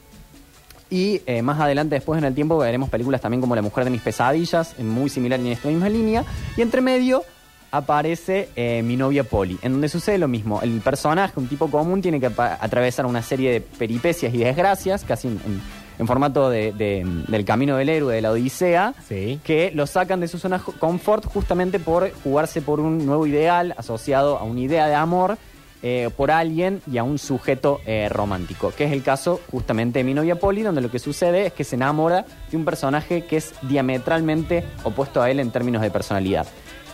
Y 0.91 1.21
eh, 1.27 1.43
más 1.43 1.59
adelante, 1.61 1.97
después 1.97 2.19
en 2.19 2.25
el 2.25 2.35
tiempo, 2.35 2.57
veremos 2.59 2.89
películas 2.89 3.21
también 3.21 3.41
como 3.41 3.57
La 3.57 3.63
Mujer 3.63 3.85
de 3.85 3.91
mis 3.91 4.03
Pesadillas, 4.03 4.79
muy 4.79 5.09
similar 5.11 5.41
y 5.41 5.47
en 5.47 5.53
esta 5.53 5.69
misma 5.69 5.89
línea. 5.89 6.25
Y 6.57 6.63
entre 6.63 6.81
medio 6.81 7.23
aparece 7.73 8.49
eh, 8.57 8.83
Mi 8.85 8.97
novia 8.97 9.25
Polly, 9.25 9.59
en 9.63 9.73
donde 9.73 9.89
sucede 9.89 10.19
lo 10.19 10.29
mismo. 10.29 10.61
El 10.63 10.81
personaje, 10.81 11.35
un 11.39 11.49
tipo 11.49 11.69
común, 11.71 12.01
tiene 12.01 12.21
que 12.21 12.27
atravesar 12.37 13.07
una 13.07 13.23
serie 13.23 13.51
de 13.53 13.61
peripecias 13.61 14.33
y 14.35 14.39
desgracias, 14.39 15.05
casi 15.05 15.29
en, 15.29 15.35
en- 15.45 15.87
en 15.99 16.07
formato 16.07 16.51
de, 16.51 16.73
de- 16.73 17.03
del 17.27 17.45
camino 17.47 17.77
del 17.79 17.89
héroe, 17.89 18.15
de 18.15 18.21
la 18.21 18.31
Odisea, 18.31 18.93
Sí. 19.09 19.41
que 19.43 19.73
lo 19.75 19.87
sacan 19.87 20.21
de 20.21 20.29
su 20.29 20.39
zona 20.39 20.59
de 20.59 20.73
confort 20.79 21.25
justamente 21.25 21.79
por 21.81 22.13
jugarse 22.23 22.61
por 22.61 22.81
un 22.81 23.07
nuevo 23.07 23.27
ideal 23.27 23.75
asociado 23.79 24.37
a 24.39 24.43
una 24.45 24.61
idea 24.61 24.89
de 24.89 24.95
amor 24.95 25.39
eh, 25.83 26.11
por 26.17 26.31
alguien 26.31 26.81
y 26.91 26.99
a 26.99 27.05
un 27.05 27.19
sujeto 27.19 27.81
eh, 27.87 28.09
romántico, 28.11 28.73
que 28.77 28.85
es 28.85 28.93
el 28.93 29.03
caso 29.03 29.41
justamente 29.51 29.99
de 29.99 30.05
mi 30.05 30.15
novia 30.15 30.37
Polly, 30.37 30.63
donde 30.63 30.81
lo 30.81 30.91
que 30.91 30.99
sucede 30.99 31.47
es 31.47 31.53
que 31.53 31.65
se 31.65 31.77
enamora 31.77 32.25
de 32.51 32.57
un 32.57 32.65
personaje 32.65 33.25
que 33.25 33.37
es 33.37 33.53
diametralmente 33.63 34.65
opuesto 34.85 35.23
a 35.23 35.31
él 35.31 35.41
en 35.41 35.51
términos 35.51 35.83
de 35.83 35.91
personalidad. 35.91 36.47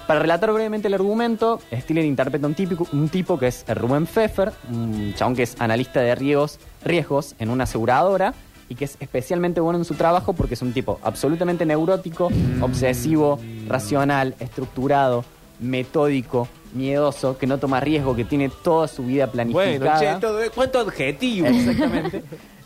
Para 0.07 0.21
relatar 0.21 0.53
brevemente 0.53 0.89
el 0.89 0.95
argumento, 0.95 1.61
Stiller 1.73 2.05
interpreta 2.05 2.47
un, 2.47 2.55
típico, 2.55 2.89
un 2.93 3.09
tipo 3.09 3.39
que 3.39 3.47
es 3.47 3.65
Rubén 3.69 4.07
Pfeffer, 4.07 4.53
un 4.69 5.15
chabón 5.15 5.37
que 5.37 5.45
es 5.45 5.61
analista 5.61 6.01
de 6.01 6.15
riesgos, 6.15 6.59
riesgos 6.85 7.37
en 7.39 7.51
una 7.51 7.65
aseguradora 7.65 8.35
y 8.69 8.75
que 8.75 8.87
es 8.87 8.97
especialmente 9.01 9.61
bueno 9.61 9.79
en 9.79 9.85
su 9.85 9.95
trabajo 9.95 10.33
porque 10.33 10.55
es 10.55 10.63
un 10.63 10.73
tipo 10.73 10.99
absolutamente 11.05 11.65
neurótico, 11.65 12.31
obsesivo, 12.61 13.39
racional, 13.69 14.35
estructurado, 14.41 15.25
metódico, 15.61 16.49
miedoso, 16.75 17.37
que 17.39 17.47
no 17.47 17.59
toma 17.59 17.81
riesgo, 17.81 18.15
que 18.17 18.25
tiene 18.25 18.51
toda 18.63 18.89
su 18.89 19.05
vida 19.05 19.27
planificada. 19.27 19.79
Bueno, 19.79 19.99
che, 19.99 20.21
todo, 20.21 20.41
¿cuánto 20.55 20.81
adjetivo? 20.81 21.47
Exactamente. 21.47 22.23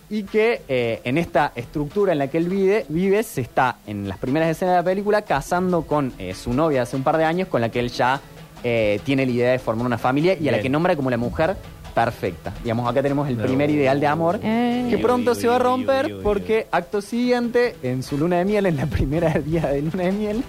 y 0.08 0.22
que 0.22 0.62
eh, 0.68 1.00
en 1.04 1.18
esta 1.18 1.50
estructura 1.56 2.12
en 2.12 2.18
la 2.18 2.28
que 2.28 2.38
él 2.38 2.48
vive, 2.48 2.86
vive, 2.88 3.22
se 3.24 3.40
está 3.40 3.78
en 3.86 4.08
las 4.08 4.18
primeras 4.18 4.48
escenas 4.50 4.74
de 4.74 4.78
la 4.80 4.84
película 4.84 5.22
casando 5.22 5.82
con 5.82 6.12
eh, 6.18 6.32
su 6.34 6.52
novia 6.52 6.82
hace 6.82 6.96
un 6.96 7.02
par 7.02 7.16
de 7.16 7.24
años, 7.24 7.48
con 7.48 7.60
la 7.60 7.70
que 7.70 7.80
él 7.80 7.90
ya 7.90 8.20
eh, 8.62 9.00
tiene 9.04 9.26
la 9.26 9.32
idea 9.32 9.52
de 9.52 9.58
formar 9.58 9.86
una 9.86 9.98
familia 9.98 10.36
y 10.40 10.48
a 10.48 10.52
la 10.52 10.60
que 10.60 10.68
nombra 10.68 10.94
como 10.96 11.10
la 11.10 11.16
mujer 11.16 11.56
perfecta. 11.94 12.52
Digamos, 12.62 12.88
acá 12.90 13.02
tenemos 13.02 13.26
el 13.28 13.36
primer 13.36 13.70
ideal 13.70 13.98
de 13.98 14.06
amor 14.06 14.38
Eh. 14.42 14.86
que 14.90 14.98
pronto 14.98 15.34
se 15.34 15.48
va 15.48 15.56
a 15.56 15.58
romper 15.58 16.18
porque 16.22 16.66
acto 16.70 17.00
siguiente, 17.00 17.74
en 17.82 18.02
su 18.02 18.18
luna 18.18 18.36
de 18.38 18.44
miel, 18.44 18.66
en 18.66 18.76
la 18.76 18.86
primera 18.86 19.32
día 19.32 19.66
de 19.68 19.82
luna 19.82 20.04
de 20.04 20.12
miel, 20.12 20.44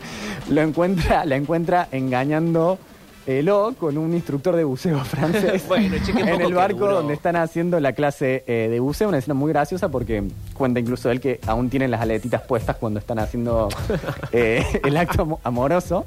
lo 0.49 0.61
encuentra, 0.61 1.25
la 1.25 1.35
encuentra 1.37 1.87
engañando 1.91 2.77
Elo 3.27 3.75
con 3.77 3.97
un 3.97 4.13
instructor 4.13 4.55
de 4.55 4.63
buceo 4.63 4.99
francés 5.05 5.65
Bueno, 5.67 5.95
che, 6.03 6.13
qué 6.13 6.21
en 6.21 6.29
poco 6.29 6.41
el 6.41 6.47
que 6.47 6.53
barco 6.53 6.79
duró. 6.79 6.93
donde 6.95 7.13
están 7.13 7.35
haciendo 7.35 7.79
la 7.79 7.93
clase 7.93 8.43
eh, 8.47 8.67
de 8.71 8.79
buceo, 8.79 9.09
una 9.09 9.17
escena 9.19 9.33
muy 9.35 9.51
graciosa 9.51 9.89
porque 9.89 10.23
cuenta 10.53 10.79
incluso 10.79 11.11
él 11.11 11.19
que 11.19 11.39
aún 11.45 11.69
tienen 11.69 11.91
las 11.91 12.01
aletitas 12.01 12.41
puestas 12.41 12.77
cuando 12.77 12.99
están 12.99 13.19
haciendo 13.19 13.67
eh, 14.31 14.63
el 14.83 14.95
acto 14.97 15.23
amo- 15.23 15.39
amoroso. 15.43 16.05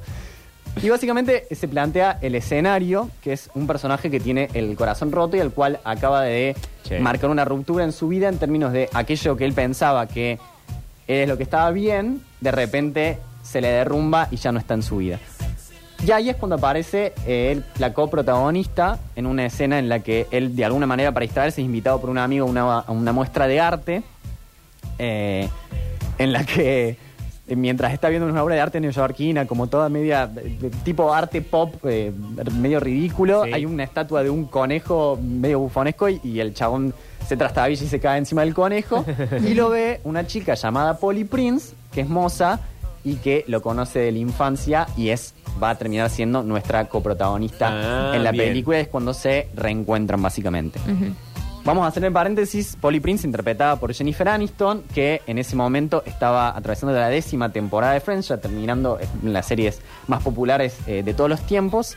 Y 0.83 0.89
básicamente 0.89 1.47
se 1.51 1.67
plantea 1.67 2.19
el 2.23 2.37
escenario, 2.37 3.11
que 3.23 3.33
es 3.33 3.51
un 3.55 3.67
personaje 3.67 4.09
que 4.09 4.21
tiene 4.21 4.49
el 4.55 4.77
corazón 4.77 5.11
roto 5.11 5.37
y 5.37 5.41
el 5.41 5.51
cual 5.51 5.81
acaba 5.85 6.23
de 6.23 6.55
Che. 6.85 7.01
marcar 7.01 7.29
una 7.29 7.45
ruptura 7.45 7.83
en 7.85 7.91
su 7.93 8.07
vida 8.07 8.29
en 8.29 8.39
términos 8.39 8.73
de 8.73 8.89
aquello 8.95 9.37
que 9.37 9.45
él 9.45 9.53
pensaba 9.53 10.07
que 10.07 10.39
es 11.09 11.29
lo 11.29 11.37
que 11.37 11.43
estaba 11.43 11.73
bien, 11.73 12.23
de 12.41 12.53
repente 12.53 13.19
se 13.43 13.61
le 13.61 13.67
derrumba 13.69 14.29
y 14.31 14.37
ya 14.37 14.53
no 14.53 14.61
está 14.61 14.75
en 14.75 14.85
su 14.85 14.99
vida. 14.99 15.19
Y 16.07 16.13
ahí 16.13 16.31
es 16.31 16.37
cuando 16.37 16.57
aparece 16.57 17.13
eh, 17.27 17.53
él, 17.53 17.65
la 17.79 17.93
coprotagonista 17.93 18.99
en 19.17 19.27
una 19.27 19.45
escena 19.47 19.79
en 19.79 19.89
la 19.89 20.01
que 20.01 20.27
él, 20.31 20.57
de 20.57 20.65
alguna 20.65 20.87
manera, 20.87 21.13
para 21.13 21.25
distraerse, 21.25 21.61
es 21.61 21.65
invitado 21.67 22.01
por 22.01 22.09
un 22.11 22.19
amigo 22.19 22.47
a 22.47 22.51
una, 22.51 22.79
a 22.79 22.91
una 22.93 23.13
muestra 23.13 23.47
de 23.47 23.61
arte, 23.61 24.03
eh, 24.99 25.49
en 26.19 26.33
la 26.33 26.45
que 26.45 26.97
eh, 27.49 27.57
mientras 27.57 27.93
está 27.93 28.09
viendo 28.09 28.29
una 28.29 28.43
obra 28.43 28.55
de 28.55 28.61
arte 28.63 28.81
neoyorquina, 28.81 29.47
como 29.47 29.67
toda 29.67 29.89
media, 29.89 30.27
de 30.27 30.71
tipo 30.85 31.13
arte 31.13 31.43
pop, 31.43 31.75
eh, 31.85 32.13
medio 32.59 32.81
ridículo, 32.81 33.45
Sí. 33.45 33.53
hay 33.53 33.67
una 33.67 33.85
estatua 33.85 34.23
de 34.23 34.31
un 34.31 34.45
conejo 34.47 35.19
medio 35.23 35.59
bufonesco 35.61 36.09
y, 36.09 36.21
y 36.25 36.41
el 36.41 36.55
chabón 36.55 36.95
se 37.27 37.37
trastabilla 37.37 37.85
y 37.85 37.89
se 37.89 38.01
cae 38.01 38.19
encima 38.19 38.43
del 38.43 38.55
conejo, 38.55 39.05
y 39.47 39.55
lo 39.55 39.69
ve 39.69 40.01
una 40.05 40.27
chica 40.27 40.55
llamada 40.55 40.97
Polly 40.99 41.25
Prince, 41.25 41.75
que 41.93 42.01
es 42.03 42.09
moza 42.09 42.61
y 43.03 43.17
que 43.17 43.45
lo 43.49 43.63
conoce 43.63 43.99
de 44.01 44.13
la 44.13 44.19
infancia 44.19 44.87
y 44.97 45.09
es 45.09 45.35
va 45.63 45.71
a 45.71 45.75
terminar 45.79 46.09
siendo 46.11 46.43
nuestra 46.43 46.89
coprotagonista 46.89 47.69
Ah, 47.71 48.13
en 48.17 48.25
la 48.25 48.33
bien. 48.33 48.47
película, 48.49 48.79
es 48.81 48.89
cuando 48.89 49.13
se 49.15 49.49
reencuentran 49.55 50.21
básicamente. 50.21 50.81
Vamos 51.65 51.85
a 51.85 51.89
hacer 51.89 52.03
en 52.05 52.13
paréntesis, 52.13 52.77
Polly 52.81 53.01
Prince 53.01 53.27
interpretada 53.27 53.77
por 53.77 53.93
Jennifer 53.93 54.27
Aniston, 54.31 54.83
que 54.95 55.21
en 55.27 55.37
ese 55.39 55.57
momento 55.57 56.03
estaba 56.07 56.57
atravesando 56.57 56.95
la 56.95 57.09
décima 57.11 57.51
temporada 57.53 57.93
de 57.93 58.01
Friends, 58.01 58.29
ya 58.29 58.39
terminando 58.39 58.99
eh, 58.99 59.07
las 59.25 59.47
series 59.47 59.81
más 60.07 60.23
populares 60.23 60.79
eh, 60.87 61.03
de 61.03 61.13
todos 61.13 61.29
los 61.29 61.41
tiempos, 61.43 61.95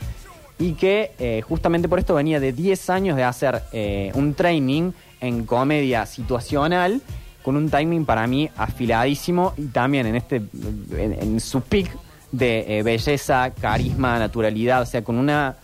y 0.58 0.72
que 0.74 1.12
eh, 1.18 1.40
justamente 1.48 1.88
por 1.88 1.98
esto 1.98 2.14
venía 2.14 2.40
de 2.40 2.52
10 2.52 2.90
años 2.90 3.16
de 3.16 3.24
hacer 3.24 3.62
eh, 3.72 4.12
un 4.14 4.34
training 4.34 4.92
en 5.22 5.46
comedia 5.46 6.04
situacional, 6.04 7.00
con 7.42 7.56
un 7.56 7.70
timing 7.70 8.04
para 8.04 8.26
mí 8.26 8.48
afiladísimo 8.56 9.54
y 9.56 9.66
también 9.66 10.06
en 10.06 10.14
este 10.16 10.36
en, 10.36 11.12
en 11.20 11.40
su 11.40 11.60
peak 11.62 11.90
de 12.36 12.78
eh, 12.78 12.82
belleza, 12.82 13.50
carisma, 13.50 14.18
naturalidad, 14.18 14.82
o 14.82 14.86
sea, 14.86 15.02
con 15.02 15.16
una 15.16 15.56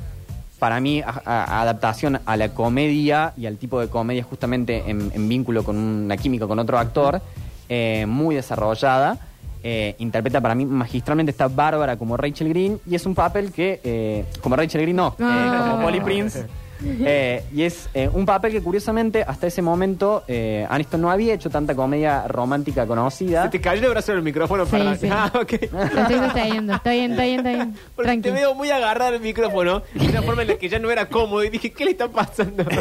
para 0.59 0.79
mí, 0.79 1.01
a- 1.01 1.23
a- 1.25 1.63
adaptación 1.63 2.21
a 2.27 2.37
la 2.37 2.51
comedia 2.51 3.33
y 3.37 3.47
al 3.47 3.57
tipo 3.57 3.81
de 3.81 3.89
comedia 3.89 4.23
justamente 4.23 4.83
en, 4.87 5.11
en 5.15 5.29
vínculo 5.29 5.65
con 5.65 5.77
una 5.77 6.17
química 6.19 6.47
con 6.47 6.59
otro 6.59 6.79
actor, 6.79 7.21
eh, 7.69 8.05
muy 8.07 8.35
desarrollada. 8.35 9.19
Eh, 9.63 9.95
interpreta 9.99 10.41
para 10.41 10.55
mí 10.55 10.65
magistralmente 10.65 11.31
está 11.31 11.47
Bárbara 11.49 11.97
como 11.99 12.17
Rachel 12.17 12.49
Green 12.51 12.81
y 12.87 12.95
es 12.95 13.05
un 13.05 13.15
papel 13.15 13.53
que, 13.53 14.25
como 14.43 14.57
Rachel 14.57 14.81
Green 14.83 14.97
no, 14.97 15.09
eh, 15.19 15.23
Ah. 15.23 15.69
como 15.73 15.83
Polly 15.85 16.01
Prince. 16.01 16.47
Eh, 16.83 17.43
y 17.55 17.63
es 17.63 17.89
eh, 17.95 18.09
un 18.13 18.25
papel 18.27 18.53
que 18.53 18.63
curiosamente 18.63 19.23
hasta 19.27 19.47
ese 19.47 19.63
momento 19.63 20.23
eh, 20.29 20.67
Aniston 20.71 21.01
no 21.01 21.11
había 21.11 21.35
hecho 21.35 21.51
tanta 21.51 21.75
comedia 21.75 22.27
romántica 22.29 22.87
conocida. 22.87 23.45
Se 23.45 23.49
te 23.51 23.61
cayó 23.61 23.85
el 23.87 23.91
brazo 23.91 24.13
en 24.13 24.19
el 24.19 24.25
micrófono, 24.25 24.65
Sí, 24.65 24.71
perdón. 24.73 24.99
sí. 24.99 25.09
Ah, 25.13 25.31
ok. 25.35 25.53
Lo 25.73 26.01
estoy 26.03 26.17
sosteniendo. 26.17 26.75
Está 26.75 26.91
bien, 26.93 27.11
está 27.13 27.25
bien, 27.25 27.37
está 27.39 27.51
bien. 27.51 27.75
Porque 27.97 28.09
Tranqui. 28.11 28.23
te 28.23 28.31
veo 28.31 28.55
muy 28.55 28.71
agarrado 28.71 29.15
el 29.15 29.21
micrófono 29.21 29.83
de 29.95 30.09
una 30.09 30.23
forma 30.23 30.43
en 30.43 30.49
la 30.49 30.55
que 30.57 30.69
ya 30.69 30.79
no 30.79 30.91
era 30.91 31.07
cómodo 31.09 31.45
y 31.45 31.51
dije, 31.51 31.71
¿qué 31.73 31.85
le 31.85 31.91
está 31.93 32.09
pasando? 32.09 32.65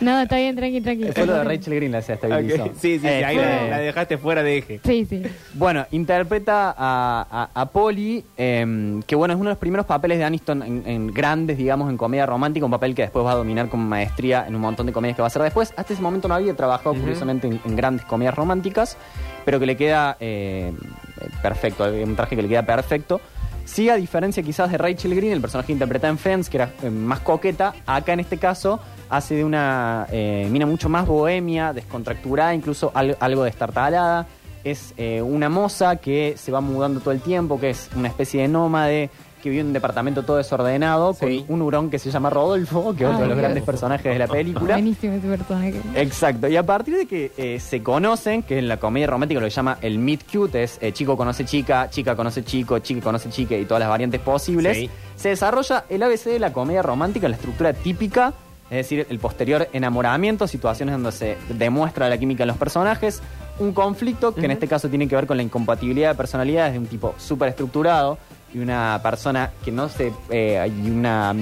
No, 0.00 0.20
está 0.20 0.36
bien, 0.36 0.54
tranqui, 0.56 0.80
tranqui. 0.80 1.12
Fue 1.12 1.24
lo 1.26 1.34
de 1.34 1.44
Rachel 1.44 1.74
Green 1.76 1.92
la 1.92 2.02
se 2.02 2.14
estabilizó. 2.14 2.64
Ok, 2.64 2.72
Sí, 2.74 2.94
sí, 2.94 2.98
sí, 3.00 3.06
Eh, 3.06 3.24
ahí 3.24 3.36
fue- 3.36 3.44
la, 3.46 3.68
la 3.68 3.78
dejaste 3.78 4.18
fuera 4.18 4.42
de 4.42 4.58
eje. 4.58 4.80
Sí, 4.84 5.06
sí. 5.08 5.22
Bueno, 5.54 5.86
interpreta 5.92 6.74
a, 6.76 7.26
a, 7.54 7.60
a 7.60 7.66
Polly, 7.70 8.24
eh, 8.36 9.00
que 9.06 9.16
bueno, 9.16 9.32
es 9.34 9.40
uno 9.40 9.48
de 9.50 9.54
los 9.54 9.58
primeros 9.58 9.86
papeles 9.86 10.18
de 10.18 10.24
Aniston 10.24 10.62
en, 10.62 10.82
en 10.86 11.06
grandes, 11.14 11.56
digamos, 11.56 11.88
en 11.90 11.96
comedia 11.96 12.26
romántica, 12.26 12.66
un 12.66 12.72
papel 12.72 12.94
que 12.94 13.02
después 13.02 13.23
va 13.24 13.32
a 13.32 13.36
dominar 13.36 13.68
con 13.68 13.80
maestría 13.80 14.44
en 14.46 14.54
un 14.54 14.60
montón 14.60 14.86
de 14.86 14.92
comedias 14.92 15.16
que 15.16 15.22
va 15.22 15.26
a 15.26 15.28
hacer 15.28 15.42
después. 15.42 15.72
Hasta 15.76 15.92
ese 15.92 16.02
momento 16.02 16.28
no 16.28 16.34
había 16.34 16.54
trabajado, 16.54 16.94
curiosamente, 16.94 17.46
en, 17.48 17.60
en 17.64 17.76
grandes 17.76 18.04
comedias 18.06 18.34
románticas, 18.34 18.96
pero 19.44 19.58
que 19.58 19.66
le 19.66 19.76
queda 19.76 20.16
eh, 20.20 20.72
eh, 21.20 21.28
perfecto, 21.42 21.84
hay 21.84 22.02
un 22.02 22.14
traje 22.14 22.36
que 22.36 22.42
le 22.42 22.48
queda 22.48 22.62
perfecto. 22.64 23.20
Sí, 23.64 23.88
a 23.88 23.94
diferencia 23.96 24.42
quizás 24.42 24.70
de 24.70 24.76
Rachel 24.76 25.14
Green, 25.14 25.32
el 25.32 25.40
personaje 25.40 25.72
interpretado 25.72 26.12
en 26.12 26.18
Friends, 26.18 26.50
que 26.50 26.58
era 26.58 26.70
eh, 26.82 26.90
más 26.90 27.20
coqueta, 27.20 27.72
acá 27.86 28.12
en 28.12 28.20
este 28.20 28.36
caso 28.36 28.78
hace 29.08 29.36
de 29.36 29.44
una 29.44 30.06
eh, 30.12 30.46
mina 30.50 30.66
mucho 30.66 30.88
más 30.88 31.06
bohemia, 31.06 31.72
descontracturada, 31.72 32.54
incluso 32.54 32.90
al- 32.94 33.16
algo 33.20 33.42
destartalada. 33.44 34.26
Es 34.64 34.94
eh, 34.96 35.20
una 35.22 35.48
moza 35.50 35.96
que 35.96 36.34
se 36.38 36.50
va 36.50 36.60
mudando 36.60 37.00
todo 37.00 37.12
el 37.12 37.20
tiempo, 37.20 37.60
que 37.60 37.70
es 37.70 37.90
una 37.96 38.08
especie 38.08 38.42
de 38.42 38.48
nómade, 38.48 39.10
que 39.44 39.50
vive 39.50 39.60
en 39.60 39.66
un 39.68 39.72
departamento 39.74 40.22
todo 40.22 40.38
desordenado, 40.38 41.12
Sí. 41.14 41.44
con 41.46 41.54
un 41.56 41.62
hurón 41.62 41.90
que 41.90 41.98
se 41.98 42.10
llama 42.10 42.30
Rodolfo, 42.30 42.94
que 42.96 43.04
es 43.04 43.10
otro 43.10 43.20
de 43.22 43.28
los 43.28 43.36
grandes 43.36 43.62
personajes 43.62 44.10
de 44.10 44.18
la 44.18 44.26
película. 44.26 44.74
Buenísimo 44.74 45.12
ese 45.12 45.28
personaje. 45.28 45.74
Exacto, 45.94 46.48
y 46.48 46.56
a 46.56 46.64
partir 46.64 46.96
de 46.96 47.06
que 47.06 47.30
eh, 47.36 47.60
se 47.60 47.82
conocen, 47.82 48.42
que 48.42 48.58
en 48.58 48.66
la 48.68 48.78
comedia 48.78 49.06
romántica 49.06 49.38
lo 49.40 49.46
llama 49.48 49.76
el 49.82 49.98
meet 49.98 50.22
cute, 50.32 50.62
es 50.62 50.78
eh, 50.80 50.92
chico 50.92 51.16
conoce 51.18 51.44
chica, 51.44 51.90
chica 51.90 52.16
conoce 52.16 52.42
chico, 52.42 52.78
chica 52.78 53.02
conoce 53.02 53.28
chica 53.28 53.54
y 53.54 53.66
todas 53.66 53.80
las 53.80 53.90
variantes 53.90 54.20
posibles, 54.22 54.78
Sí. 54.78 54.90
se 55.16 55.28
desarrolla 55.28 55.84
el 55.90 56.02
ABC 56.02 56.30
de 56.30 56.38
la 56.38 56.52
comedia 56.52 56.80
romántica, 56.82 57.28
la 57.28 57.36
estructura 57.36 57.74
típica, 57.74 58.32
es 58.70 58.78
decir, 58.78 59.06
el 59.10 59.18
posterior 59.18 59.68
enamoramiento, 59.74 60.46
situaciones 60.48 60.94
donde 60.94 61.12
se 61.12 61.36
demuestra 61.50 62.08
la 62.08 62.16
química 62.16 62.44
en 62.44 62.48
los 62.48 62.56
personajes, 62.56 63.20
un 63.58 63.72
conflicto 63.72 64.34
que 64.34 64.46
en 64.46 64.50
este 64.52 64.66
caso 64.66 64.88
tiene 64.88 65.06
que 65.06 65.14
ver 65.14 65.26
con 65.26 65.36
la 65.36 65.42
incompatibilidad 65.42 66.08
de 66.12 66.14
personalidades 66.16 66.72
de 66.72 66.78
un 66.78 66.86
tipo 66.86 67.14
súper 67.18 67.50
estructurado 67.50 68.18
y 68.54 68.60
una 68.60 69.00
persona 69.02 69.50
que 69.64 69.72
no 69.72 69.88
se... 69.88 70.12
eh, 70.30 70.72
y 70.82 70.90
una... 70.90 71.34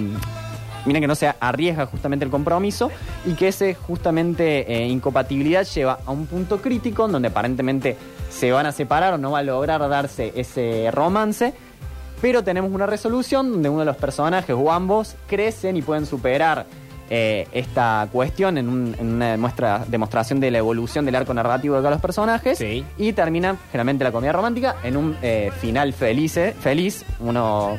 Mira 0.85 0.99
que 0.99 1.07
no 1.07 1.14
se 1.14 1.33
arriesga 1.38 1.87
justamente 1.87 2.25
el 2.25 2.31
compromiso 2.31 2.90
y 3.25 3.35
que 3.35 3.49
ese 3.49 3.75
justamente 3.75 4.73
eh, 4.73 4.88
incompatibilidad 4.88 5.64
lleva 5.64 6.00
a 6.04 6.11
un 6.11 6.26
punto 6.26 6.61
crítico 6.61 7.07
donde 7.07 7.28
aparentemente 7.28 7.97
se 8.31 8.50
van 8.50 8.66
a 8.66 8.73
separar 8.73 9.14
o 9.14 9.19
no 9.19 9.31
va 9.31 9.38
a 9.38 9.42
lograr 9.45 9.88
darse 9.88 10.33
ese 10.35 10.90
romance, 10.90 11.54
pero 12.21 12.42
tenemos 12.42 12.73
una 12.73 12.87
resolución 12.87 13.52
donde 13.52 13.69
uno 13.69 13.81
de 13.81 13.87
los 13.87 13.97
personajes 13.97 14.57
o 14.59 14.73
ambos 14.73 15.14
crecen 15.28 15.76
y 15.76 15.83
pueden 15.83 16.04
superar 16.04 16.66
eh, 17.14 17.47
esta 17.52 18.09
cuestión 18.11 18.57
en, 18.57 18.71
un- 18.71 18.97
en 18.99 19.12
una 19.16 19.33
demuestra- 19.37 19.85
demostración 19.87 20.40
de 20.40 20.50
la 20.50 20.57
evolución 20.59 21.04
del 21.04 21.14
arco 21.14 21.35
narrativo 21.35 21.75
de 21.76 21.83
cada 21.83 21.90
los 21.90 22.00
personajes 22.00 22.57
Sí. 22.57 22.87
y 22.97 23.12
termina 23.12 23.54
generalmente 23.71 24.02
la 24.02 24.12
comedia 24.12 24.33
romántica 24.33 24.76
en 24.83 24.97
un 24.97 25.14
eh, 25.21 25.50
final 25.61 25.92
feliz, 25.92 26.38
eh, 26.38 26.54
feliz, 26.59 27.04
uno 27.21 27.76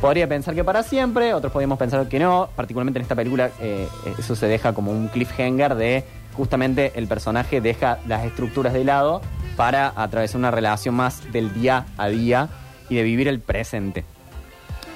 podría 0.00 0.26
pensar 0.28 0.56
que 0.56 0.64
para 0.64 0.82
siempre, 0.82 1.32
otros 1.34 1.52
podríamos 1.52 1.78
pensar 1.78 2.08
que 2.08 2.18
no, 2.18 2.48
particularmente 2.56 2.98
en 2.98 3.02
esta 3.02 3.14
película 3.14 3.50
eh, 3.60 3.86
eso 4.18 4.34
se 4.34 4.48
deja 4.48 4.72
como 4.72 4.90
un 4.90 5.06
cliffhanger 5.06 5.76
de 5.76 6.02
justamente 6.36 6.90
el 6.96 7.06
personaje 7.06 7.60
deja 7.60 7.98
las 8.08 8.24
estructuras 8.24 8.72
de 8.72 8.82
lado 8.82 9.20
para 9.56 9.92
atravesar 9.94 10.38
una 10.38 10.50
relación 10.50 10.96
más 10.96 11.30
del 11.32 11.54
día 11.54 11.86
a 11.96 12.08
día 12.08 12.48
y 12.88 12.96
de 12.96 13.04
vivir 13.04 13.28
el 13.28 13.38
presente. 13.38 14.04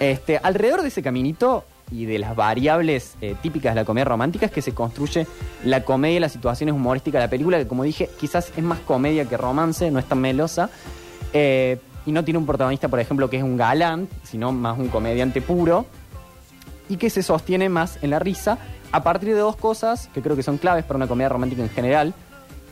Este, 0.00 0.38
alrededor 0.42 0.82
de 0.82 0.88
ese 0.88 1.00
caminito 1.02 1.64
y 1.90 2.06
de 2.06 2.18
las 2.18 2.36
variables 2.36 3.16
eh, 3.20 3.34
típicas 3.42 3.74
de 3.74 3.80
la 3.80 3.84
comedia 3.84 4.04
romántica 4.04 4.46
es 4.46 4.52
que 4.52 4.62
se 4.62 4.74
construye 4.74 5.26
la 5.64 5.84
comedia 5.84 6.20
las 6.20 6.32
situaciones 6.32 6.74
humorísticas 6.74 7.20
de 7.20 7.26
la 7.26 7.30
película, 7.30 7.58
que 7.58 7.66
como 7.66 7.84
dije, 7.84 8.10
quizás 8.18 8.52
es 8.56 8.62
más 8.62 8.78
comedia 8.80 9.24
que 9.24 9.36
romance, 9.36 9.90
no 9.90 9.98
es 9.98 10.04
tan 10.06 10.20
melosa. 10.20 10.70
eh, 11.32 11.78
y 12.06 12.12
no 12.12 12.24
tiene 12.24 12.38
un 12.38 12.46
protagonista, 12.46 12.88
por 12.88 13.00
ejemplo, 13.00 13.28
que 13.28 13.36
es 13.36 13.42
un 13.42 13.58
galán, 13.58 14.08
sino 14.22 14.50
más 14.50 14.78
un 14.78 14.88
comediante 14.88 15.42
puro. 15.42 15.84
Y 16.88 16.96
que 16.96 17.10
se 17.10 17.22
sostiene 17.22 17.68
más 17.68 17.98
en 18.02 18.08
la 18.08 18.18
risa 18.18 18.56
a 18.92 19.02
partir 19.02 19.34
de 19.34 19.40
dos 19.40 19.56
cosas 19.56 20.08
que 20.14 20.22
creo 20.22 20.34
que 20.34 20.42
son 20.42 20.56
claves 20.56 20.86
para 20.86 20.96
una 20.96 21.06
comedia 21.06 21.28
romántica 21.28 21.62
en 21.62 21.68
general. 21.68 22.14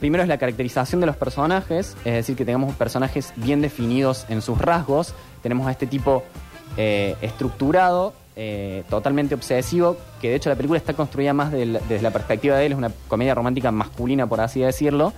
Primero 0.01 0.23
es 0.23 0.29
la 0.31 0.39
caracterización 0.39 1.03
de 1.03 1.07
los 1.07 1.17
personajes, 1.17 1.99
es 2.07 2.15
decir, 2.15 2.35
que 2.35 2.47
tengamos 2.47 2.75
personajes 2.77 3.35
bien 3.37 3.61
definidos 3.61 4.25
en 4.31 4.41
sus 4.41 4.57
rasgos. 4.57 5.13
Tenemos 5.43 5.67
a 5.67 5.71
este 5.71 5.87
tipo 5.87 6.23
eh, 6.79 7.15
estructurado, 7.21 8.15
eh, 8.39 8.85
totalmente 8.91 9.35
obsesivo, 9.35 9.97
que 10.21 10.29
de 10.29 10.37
hecho 10.37 10.51
la 10.51 10.57
película 10.57 10.77
está 10.77 10.93
construida 10.93 11.33
más 11.33 11.53
desde 11.53 12.03
la 12.03 12.11
perspectiva 12.11 12.59
de 12.59 12.67
él, 12.67 12.73
es 12.73 12.79
una 12.79 12.93
comedia 13.09 13.35
romántica 13.35 13.73
masculina, 13.73 14.27
por 14.27 14.43
así 14.43 14.61
decirlo, 14.61 15.15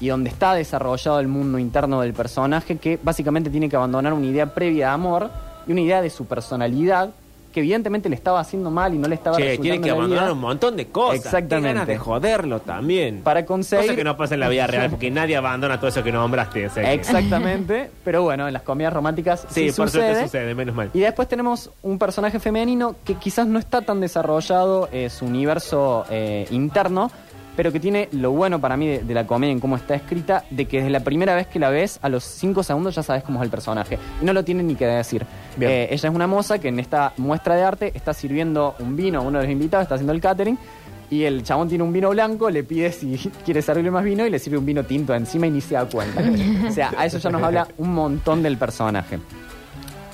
y 0.00 0.08
donde 0.08 0.28
está 0.28 0.52
desarrollado 0.52 1.18
el 1.18 1.28
mundo 1.28 1.58
interno 1.58 2.02
del 2.02 2.12
personaje, 2.12 2.76
que 2.76 2.98
básicamente 3.02 3.48
tiene 3.48 3.70
que 3.70 3.76
abandonar 3.76 4.12
una 4.12 4.26
idea 4.26 4.52
previa 4.52 4.88
de 4.88 4.92
amor 4.92 5.30
y 5.66 5.72
una 5.72 5.80
idea 5.80 6.02
de 6.02 6.10
su 6.10 6.26
personalidad, 6.26 7.10
que 7.52 7.60
evidentemente 7.60 8.08
le 8.08 8.14
estaba 8.16 8.40
haciendo 8.40 8.70
mal 8.70 8.94
y 8.94 8.98
no 8.98 9.06
le 9.08 9.14
estaba 9.14 9.36
Che, 9.36 9.58
tienen 9.58 9.82
que 9.82 9.90
abandonar 9.90 10.24
vida. 10.24 10.32
un 10.32 10.40
montón 10.40 10.76
de 10.76 10.86
cosas. 10.88 11.16
Exactamente. 11.26 11.68
Qué 11.68 11.74
ganas 11.74 11.86
de 11.86 11.98
joderlo 11.98 12.60
también. 12.60 13.20
Para 13.22 13.44
conseguir- 13.44 13.86
Cosa 13.86 13.96
que 13.96 14.04
no 14.04 14.16
pasa 14.16 14.34
en 14.34 14.40
la 14.40 14.48
vida 14.48 14.66
real, 14.66 14.90
porque 14.90 15.10
nadie 15.10 15.36
abandona 15.36 15.78
todo 15.78 15.88
eso 15.88 16.02
que 16.02 16.10
nombraste. 16.10 16.66
o 16.66 16.70
sea 16.70 16.82
que- 16.82 16.94
Exactamente, 16.94 17.90
pero 18.04 18.22
bueno, 18.22 18.46
en 18.48 18.52
las 18.54 18.62
comedias 18.62 18.92
románticas 18.92 19.46
Sí, 19.50 19.70
sí, 19.70 19.76
por 19.76 19.88
sucede. 19.88 20.06
suerte 20.12 20.24
sucede, 20.24 20.54
menos 20.54 20.74
mal. 20.74 20.90
Y 20.94 21.00
después 21.00 21.28
tenemos 21.28 21.70
un 21.82 21.98
personaje 21.98 22.40
femenino 22.40 22.96
que 23.04 23.14
quizás 23.14 23.46
no 23.46 23.58
está 23.58 23.82
tan 23.82 24.00
desarrollado 24.00 24.88
eh, 24.92 25.10
su 25.10 25.26
universo 25.26 26.04
eh, 26.10 26.46
interno, 26.50 27.10
pero 27.56 27.72
que 27.72 27.80
tiene 27.80 28.08
lo 28.12 28.30
bueno 28.30 28.60
para 28.60 28.76
mí 28.76 28.86
de, 28.86 28.98
de 29.00 29.14
la 29.14 29.26
comedia 29.26 29.52
en 29.52 29.60
cómo 29.60 29.76
está 29.76 29.94
escrita, 29.94 30.44
de 30.50 30.66
que 30.66 30.78
desde 30.78 30.90
la 30.90 31.00
primera 31.00 31.34
vez 31.34 31.46
que 31.46 31.58
la 31.58 31.70
ves, 31.70 31.98
a 32.02 32.08
los 32.08 32.24
5 32.24 32.62
segundos 32.62 32.94
ya 32.94 33.02
sabes 33.02 33.22
cómo 33.22 33.40
es 33.40 33.44
el 33.44 33.50
personaje. 33.50 33.98
Y 34.20 34.24
no 34.24 34.32
lo 34.32 34.44
tiene 34.44 34.62
ni 34.62 34.74
que 34.74 34.86
decir. 34.86 35.26
Eh, 35.60 35.88
ella 35.90 36.08
es 36.08 36.14
una 36.14 36.26
moza 36.26 36.58
que 36.58 36.68
en 36.68 36.78
esta 36.78 37.12
muestra 37.16 37.54
de 37.54 37.62
arte 37.62 37.92
está 37.94 38.14
sirviendo 38.14 38.74
un 38.78 38.96
vino 38.96 39.20
a 39.20 39.22
uno 39.22 39.38
de 39.38 39.44
los 39.44 39.52
invitados, 39.52 39.84
está 39.84 39.96
haciendo 39.96 40.12
el 40.12 40.20
catering. 40.20 40.58
Y 41.10 41.24
el 41.24 41.42
chabón 41.42 41.68
tiene 41.68 41.84
un 41.84 41.92
vino 41.92 42.08
blanco, 42.08 42.48
le 42.48 42.64
pide 42.64 42.90
si 42.90 43.18
quiere 43.44 43.60
servirle 43.60 43.90
más 43.90 44.02
vino 44.02 44.26
y 44.26 44.30
le 44.30 44.38
sirve 44.38 44.56
un 44.56 44.64
vino 44.64 44.82
tinto 44.84 45.14
encima 45.14 45.46
y 45.46 45.50
ni 45.50 45.60
se 45.60 45.74
da 45.74 45.84
cuenta. 45.84 46.22
o 46.66 46.72
sea, 46.72 46.92
a 46.96 47.04
eso 47.04 47.18
ya 47.18 47.28
nos 47.28 47.42
habla 47.42 47.68
un 47.76 47.92
montón 47.92 48.42
del 48.42 48.56
personaje. 48.56 49.18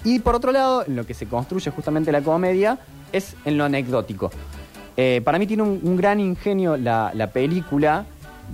Y 0.04 0.18
por 0.21 0.35
otro 0.35 0.52
lado, 0.52 0.85
en 0.87 0.97
lo 0.97 1.07
que 1.07 1.14
se 1.14 1.26
construye 1.26 1.71
justamente 1.71 2.11
la 2.11 2.21
comedia 2.21 2.78
es 3.12 3.37
en 3.45 3.59
lo 3.59 3.64
anecdótico. 3.64 4.30
Eh, 5.00 5.21
para 5.25 5.38
mí 5.38 5.47
tiene 5.47 5.62
un, 5.62 5.78
un 5.83 5.97
gran 5.97 6.19
ingenio 6.19 6.76
la, 6.76 7.12
la 7.14 7.28
película 7.28 8.05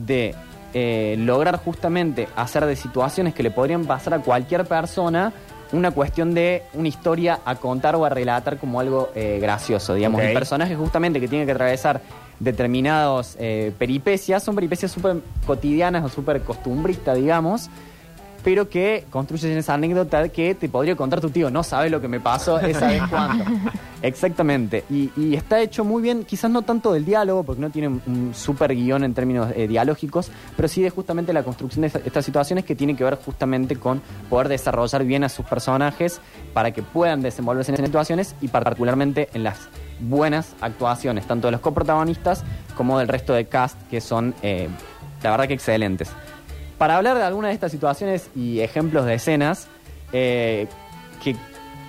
de 0.07 0.35
eh, 0.75 1.17
lograr 1.19 1.57
justamente 1.59 2.29
hacer 2.37 2.67
de 2.67 2.77
situaciones 2.77 3.33
que 3.33 3.43
le 3.43 3.51
podrían 3.51 3.87
pasar 3.87 4.13
a 4.13 4.19
cualquier 4.19 4.67
persona 4.67 5.33
una 5.73 5.91
cuestión 5.91 6.35
de 6.35 6.63
una 6.75 6.89
historia 6.89 7.41
a 7.47 7.55
contar 7.55 7.97
o 7.97 8.05
a 8.05 8.09
relatar 8.11 8.59
como 8.59 8.79
algo 8.79 9.11
eh, 9.15 9.39
gracioso. 9.41 9.95
Digamos, 9.95 10.21
Ok. 10.21 10.27
el 10.29 10.35
personaje 10.35 10.77
justamente 10.77 11.19
que 11.19 11.29
tiene 11.29 11.47
que 11.47 11.53
atravesar 11.53 12.03
determinados 12.39 13.37
eh, 13.41 13.73
peripecias 13.79 14.43
son 14.43 14.55
peripecias 14.55 14.93
súper 14.93 15.17
cotidianas 15.47 16.05
o 16.05 16.09
súper 16.09 16.43
costumbristas, 16.43 17.17
digamos 17.17 17.71
pero 18.43 18.69
que 18.69 19.07
construyen 19.09 19.57
esa 19.57 19.73
anécdota 19.73 20.29
que 20.29 20.55
te 20.55 20.69
podría 20.69 20.95
contar 20.97 21.19
tu 21.23 21.31
tío. 21.31 21.51
No 21.51 21.63
sabe 21.63 21.89
lo 21.89 22.03
que 22.03 22.09
me 22.09 22.21
pasó 22.21 22.61
esa 22.61 22.89
vez 22.89 23.03
cuando. 23.09 23.43
Exactamente. 24.05 24.85
Y, 24.91 25.35
está 25.35 25.61
hecho 25.63 25.83
muy 25.83 26.03
bien, 26.03 26.25
quizás 26.25 26.51
no 26.51 26.61
tanto 26.61 26.93
del 26.93 27.07
diálogo, 27.07 27.43
porque 27.43 27.63
no 27.63 27.71
tiene 27.71 27.89
un, 27.89 28.33
super 28.35 28.75
guion 28.75 29.03
en 29.03 29.15
términos 29.15 29.51
eh, 29.57 29.67
dialógicos, 29.67 30.31
pero 30.55 30.69
sí 30.69 30.83
de 30.83 30.91
justamente 30.91 31.33
la 31.33 31.43
construcción 31.43 31.81
de 31.81 31.87
esta- 31.87 32.01
estas 32.01 32.23
situaciones 32.23 32.67
que 32.67 32.75
tienen 32.75 32.97
que 32.97 33.05
ver 33.05 33.17
justamente 33.17 33.77
con 33.77 34.03
poder 34.29 34.49
desarrollar 34.49 35.05
bien 35.05 35.25
a 35.25 35.31
sus 35.31 35.47
personajes 35.47 36.21
para 36.53 36.71
que 36.73 36.83
puedan 36.83 37.23
desenvolverse 37.23 37.71
en 37.71 37.77
esas 37.77 37.87
situaciones 37.87 38.35
y 38.43 38.49
particularmente 38.49 39.31
en 39.33 39.43
las 39.43 39.57
buenas 40.01 40.55
actuaciones, 40.61 41.27
tanto 41.27 41.49
de 41.49 41.53
los 41.53 41.63
coprotagonistas 41.63 42.45
como 42.77 42.99
del 42.99 43.09
resto 43.09 43.33
de 43.33 43.47
cast, 43.47 43.81
que 43.89 44.03
son, 44.03 44.35
eh, 44.43 44.69
la 45.23 45.31
verdad 45.31 45.49
que 45.49 45.55
excelentes. 45.55 46.11
Para 46.77 46.99
hablar 46.99 47.17
de 47.17 47.23
alguna 47.23 47.49
de 47.49 47.55
estas 47.55 47.73
situaciones 47.73 48.29
y 48.37 48.61
ejemplos 48.61 49.07
de 49.07 49.15
escenas, 49.15 49.67
eh, 50.13 50.67
que 51.23 51.35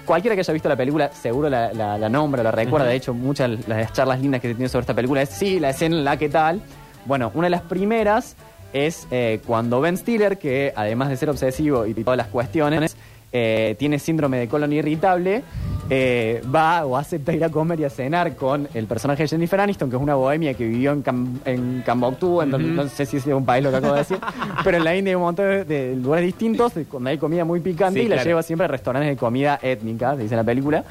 cualquiera 0.06 0.36
que 0.36 0.42
haya 0.42 0.54
visto 0.54 0.70
la 0.70 0.76
película 0.76 1.12
seguro 1.12 1.50
la, 1.50 1.74
la- 1.74 1.98
la 1.98 2.10
nombra, 2.10 2.42
la 2.44 2.52
recuerda. 2.52 2.88
De 2.88 2.96
hecho, 2.96 3.14
muchas 3.14 3.50
de 3.50 3.68
las 3.68 3.92
charlas 3.94 4.22
lindas 4.22 4.42
que 4.42 4.48
se 4.50 4.54
tienen 4.56 4.70
sobre 4.70 4.82
esta 4.84 4.94
película 4.94 5.22
es, 5.22 5.30
sí, 5.30 5.60
la 5.60 5.72
escena 5.72 5.96
en 5.98 6.06
la 6.06 6.18
que 6.18 6.30
tal. 6.30 6.62
Bueno, 7.06 7.32
una 7.34 7.46
de 7.48 7.52
las 7.52 7.62
primeras 7.62 8.36
es 8.74 9.08
eh, 9.12 9.40
cuando 9.46 9.80
Ben 9.82 9.98
Stiller, 9.98 10.38
que 10.38 10.74
además 10.76 11.10
de 11.10 11.18
ser 11.18 11.30
obsesivo 11.30 11.86
y 11.86 11.94
todas 11.94 12.18
las 12.18 12.28
cuestiones, 12.28 12.98
eh, 13.38 13.76
tiene 13.78 14.00
síndrome 14.00 14.38
de 14.38 14.48
colon 14.48 14.72
irritable, 14.72 15.44
eh, 15.90 16.42
va 16.54 16.86
o 16.86 16.96
acepta 16.96 17.34
ir 17.34 17.44
a 17.44 17.50
comer 17.50 17.82
y 17.82 17.84
a 17.84 17.90
cenar 17.90 18.36
con 18.38 18.68
el 18.74 18.88
personaje 18.88 19.24
de 19.24 19.28
Jennifer 19.28 19.60
Aniston, 19.60 19.90
que 19.90 19.98
es 19.98 20.02
una 20.02 20.16
bohemia 20.16 20.54
que 20.54 20.66
vivió 20.66 20.94
en, 20.94 21.04
Cam- 21.04 21.40
en 21.44 21.84
Camboctú, 21.86 22.42
en 22.42 22.50
donde- 22.52 22.68
Ujú. 22.70 22.84
no 22.84 22.88
sé 22.88 23.06
si 23.06 23.18
es 23.18 23.26
un 23.28 23.46
país 23.46 23.62
lo 23.62 23.72
que 23.72 23.76
acabo 23.76 23.94
de 23.94 24.00
decir, 24.00 24.18
pero 24.64 24.78
en 24.78 24.84
la 24.86 24.96
India 24.96 25.12
hay 25.12 25.16
un 25.16 25.22
montón 25.24 25.46
de, 25.48 25.66
de 25.66 25.96
lugares 25.98 26.26
distintos 26.28 26.74
de- 26.76 26.86
donde 26.86 27.10
hay 27.12 27.18
comida 27.18 27.44
muy 27.44 27.60
picante 27.60 28.00
Sí, 28.00 28.06
y 28.06 28.10
la 28.10 28.24
lleva 28.24 28.42
siempre 28.42 28.66
a 28.66 28.68
restaurantes 28.70 29.10
de 29.12 29.18
comida 29.18 29.60
étnica, 29.62 30.16
se 30.16 30.22
dice 30.24 30.34
en 30.36 30.38
la 30.38 30.44
película, 30.46 30.84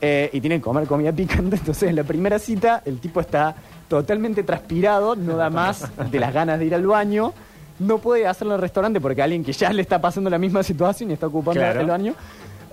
eh, 0.00 0.28
y 0.32 0.40
tiene 0.42 0.56
que 0.56 0.62
comer 0.62 0.86
comida 0.86 1.10
picante. 1.12 1.56
Entonces, 1.60 1.88
en 1.88 1.96
la 1.96 2.04
primera 2.04 2.38
cita, 2.38 2.82
el 2.84 2.98
tipo 3.00 3.20
está 3.20 3.54
totalmente 3.88 4.42
transpirado, 4.42 5.16
no 5.16 5.36
da 5.36 5.48
más 5.48 5.90
de 6.10 6.20
las 6.20 6.34
ganas 6.34 6.58
de 6.58 6.66
ir 6.66 6.74
al 6.74 6.86
baño. 6.86 7.32
No 7.78 7.98
puede 7.98 8.26
hacerlo 8.26 8.54
en 8.54 8.56
el 8.56 8.62
restaurante 8.62 9.00
porque 9.00 9.22
alguien 9.22 9.44
que 9.44 9.52
ya 9.52 9.72
le 9.72 9.82
está 9.82 10.00
pasando 10.00 10.30
la 10.30 10.38
misma 10.38 10.62
situación 10.62 11.10
y 11.10 11.14
está 11.14 11.26
ocupando 11.26 11.60
Claro. 11.60 11.80
el 11.80 11.86
baño. 11.86 12.14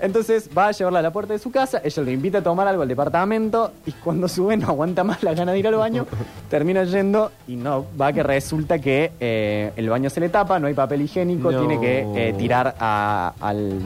Entonces 0.01 0.49
va 0.57 0.67
a 0.67 0.71
llevarla 0.71 0.99
a 0.99 1.01
la 1.01 1.13
puerta 1.13 1.31
de 1.31 1.39
su 1.39 1.49
casa, 1.49 1.79
ella 1.81 2.03
lo 2.03 2.11
invita 2.11 2.39
a 2.39 2.43
tomar 2.43 2.67
algo 2.67 2.81
al 2.81 2.87
departamento 2.89 3.71
y 3.85 3.91
cuando 3.93 4.27
sube 4.27 4.57
no 4.57 4.67
aguanta 4.67 5.03
más 5.05 5.23
la 5.23 5.33
gana 5.33 5.53
de 5.53 5.59
ir 5.59 5.67
al 5.67 5.75
baño, 5.75 6.05
termina 6.49 6.83
yendo 6.83 7.31
y 7.47 7.55
no, 7.55 7.85
va 7.99 8.11
que 8.11 8.21
resulta 8.21 8.79
que 8.79 9.11
eh, 9.19 9.71
el 9.77 9.89
baño 9.89 10.09
se 10.09 10.19
le 10.19 10.27
tapa, 10.27 10.59
no 10.59 10.67
hay 10.67 10.73
papel 10.73 11.03
higiénico, 11.03 11.51
No. 11.51 11.59
tiene 11.59 11.79
que 11.79 12.05
eh, 12.15 12.33
tirar 12.33 12.75
a- 12.79 13.33
al, 13.39 13.79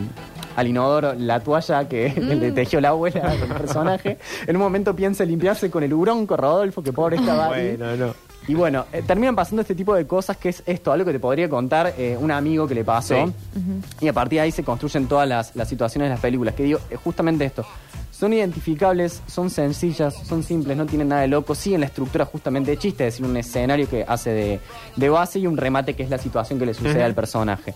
al 0.55 0.67
inodoro 0.67 1.13
la 1.13 1.39
toalla 1.39 1.87
que 1.87 2.09
le 2.17 2.51
tejió 2.51 2.81
la 2.81 2.89
abuela 2.89 3.29
del 3.35 3.49
personaje. 3.53 4.17
En 4.47 4.55
un 4.55 4.61
momento 4.63 4.95
piensa 4.95 5.23
limpiarse 5.23 5.69
con 5.69 5.83
el 5.83 5.93
bronco 5.93 6.35
Rodolfo, 6.35 6.81
que 6.81 6.93
pobre 6.93 7.17
estaba 7.19 7.53
ahí. 7.53 7.75
Bueno, 7.77 7.95
no. 8.07 8.26
Y 8.47 8.53
bueno, 8.53 8.85
eh, 8.93 9.03
terminan 9.05 9.35
pasando 9.35 9.61
este 9.61 9.75
tipo 9.75 9.93
de 9.93 10.07
cosas 10.07 10.37
que 10.37 10.49
es 10.49 10.63
esto, 10.65 10.91
algo 10.91 11.05
que 11.05 11.11
te 11.11 11.19
podría 11.19 11.49
contar 11.49 11.93
eh, 11.97 12.17
un 12.19 12.31
amigo 12.31 12.65
que 12.65 12.75
le 12.75 12.85
pasó. 12.85 13.27
Sí. 13.27 14.05
Y 14.05 14.07
a 14.07 14.13
partir 14.13 14.37
de 14.37 14.43
ahí 14.43 14.51
se 14.51 14.63
construyen 14.63 15.07
todas 15.07 15.27
las, 15.27 15.55
las 15.55 15.67
situaciones 15.67 16.07
de 16.07 16.11
las 16.11 16.21
películas. 16.21 16.55
Que 16.55 16.63
digo, 16.63 16.79
es 16.89 16.97
justamente 16.99 17.43
esto. 17.43 17.65
Son 18.09 18.33
identificables, 18.33 19.21
son 19.27 19.49
sencillas, 19.49 20.15
son 20.25 20.43
simples, 20.43 20.77
no 20.77 20.85
tienen 20.85 21.09
nada 21.09 21.21
de 21.21 21.27
loco. 21.27 21.53
Siguen 21.53 21.81
la 21.81 21.87
estructura 21.87 22.25
justamente 22.25 22.71
de 22.71 22.77
chiste, 22.77 23.05
es 23.05 23.15
decir, 23.15 23.29
un 23.29 23.35
escenario 23.35 23.87
que 23.87 24.05
hace 24.07 24.31
de, 24.31 24.59
de 24.95 25.09
base 25.09 25.39
y 25.39 25.45
un 25.45 25.57
remate 25.57 25.93
que 25.93 26.03
es 26.03 26.09
la 26.09 26.17
situación 26.17 26.57
que 26.57 26.65
le 26.65 26.73
sucede 26.73 27.03
al 27.03 27.13
personaje. 27.13 27.75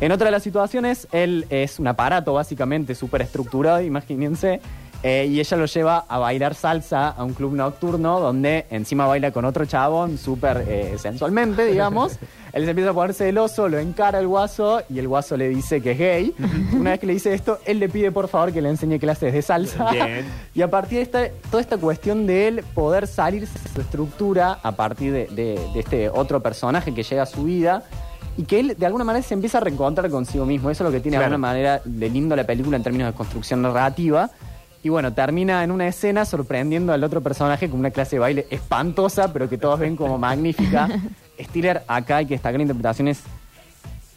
En 0.00 0.12
otra 0.12 0.26
de 0.26 0.30
las 0.32 0.42
situaciones, 0.42 1.06
él 1.12 1.46
es 1.50 1.78
un 1.78 1.86
aparato 1.86 2.32
básicamente 2.34 2.94
súper 2.94 3.22
estructurado, 3.22 3.80
imagínense. 3.80 4.60
Eh, 5.06 5.26
y 5.30 5.38
ella 5.38 5.56
lo 5.58 5.66
lleva 5.66 6.06
a 6.08 6.18
bailar 6.18 6.54
salsa 6.54 7.10
a 7.10 7.22
un 7.24 7.34
club 7.34 7.52
nocturno 7.52 8.20
donde 8.20 8.64
encima 8.70 9.06
baila 9.06 9.30
con 9.32 9.44
otro 9.44 9.66
chabón 9.66 10.16
súper 10.16 10.64
eh, 10.66 10.94
sensualmente, 10.98 11.66
digamos. 11.66 12.18
Él 12.54 12.64
se 12.64 12.70
empieza 12.70 12.90
a 12.90 12.94
poner 12.94 13.12
celoso, 13.14 13.68
lo 13.68 13.78
encara 13.78 14.18
el 14.20 14.28
guaso 14.28 14.80
y 14.88 14.98
el 15.00 15.06
guaso 15.08 15.36
le 15.36 15.48
dice 15.50 15.80
que 15.82 15.90
es 15.90 15.98
gay. 15.98 16.34
Una 16.72 16.92
vez 16.92 17.00
que 17.00 17.06
le 17.06 17.12
dice 17.12 17.34
esto, 17.34 17.58
él 17.66 17.80
le 17.80 17.88
pide 17.90 18.12
por 18.12 18.28
favor 18.28 18.50
que 18.52 18.62
le 18.62 18.70
enseñe 18.70 18.98
clases 18.98 19.32
de 19.32 19.42
salsa. 19.42 19.90
Bien. 19.90 20.24
Y 20.54 20.62
a 20.62 20.70
partir 20.70 20.98
de 20.98 21.02
esta, 21.02 21.28
toda 21.50 21.60
esta 21.60 21.76
cuestión 21.76 22.26
de 22.26 22.48
él 22.48 22.64
poder 22.74 23.06
salirse 23.08 23.58
de 23.58 23.68
su 23.74 23.80
estructura 23.80 24.58
a 24.62 24.72
partir 24.72 25.12
de, 25.12 25.26
de- 25.26 25.60
de 25.74 25.80
este 25.80 26.08
otro 26.08 26.40
personaje 26.40 26.94
que 26.94 27.02
llega 27.02 27.24
a 27.24 27.26
su 27.26 27.42
vida 27.44 27.82
y 28.38 28.44
que 28.44 28.60
él 28.60 28.74
de 28.78 28.86
alguna 28.86 29.04
manera 29.04 29.22
se 29.24 29.34
empieza 29.34 29.58
a 29.58 29.60
reencontrar 29.60 30.08
consigo 30.10 30.46
mismo. 30.46 30.70
Eso 30.70 30.84
es 30.84 30.88
lo 30.90 30.92
que 30.96 31.00
tiene 31.00 31.18
de 31.18 31.24
alguna 31.24 31.38
manera 31.38 31.80
de 31.84 32.08
lindo 32.08 32.34
la 32.36 32.44
película 32.44 32.76
en 32.76 32.82
términos 32.84 33.08
de 33.12 33.16
construcción 33.16 33.60
narrativa. 33.62 34.30
Y 34.84 34.90
bueno, 34.90 35.14
termina 35.14 35.64
en 35.64 35.70
una 35.70 35.88
escena 35.88 36.26
sorprendiendo 36.26 36.92
al 36.92 37.02
otro 37.02 37.22
personaje 37.22 37.70
con 37.70 37.80
una 37.80 37.90
clase 37.90 38.16
de 38.16 38.20
baile 38.20 38.46
espantosa, 38.50 39.32
pero 39.32 39.48
que 39.48 39.58
todos 39.58 39.80
ven 39.80 39.96
como 39.96 40.18
magnífica. 40.18 40.88
Stiller 41.40 41.82
acá 41.88 42.18
hay 42.18 42.26
que 42.26 42.34
destacar 42.34 42.60
interpretaciones 42.60 43.22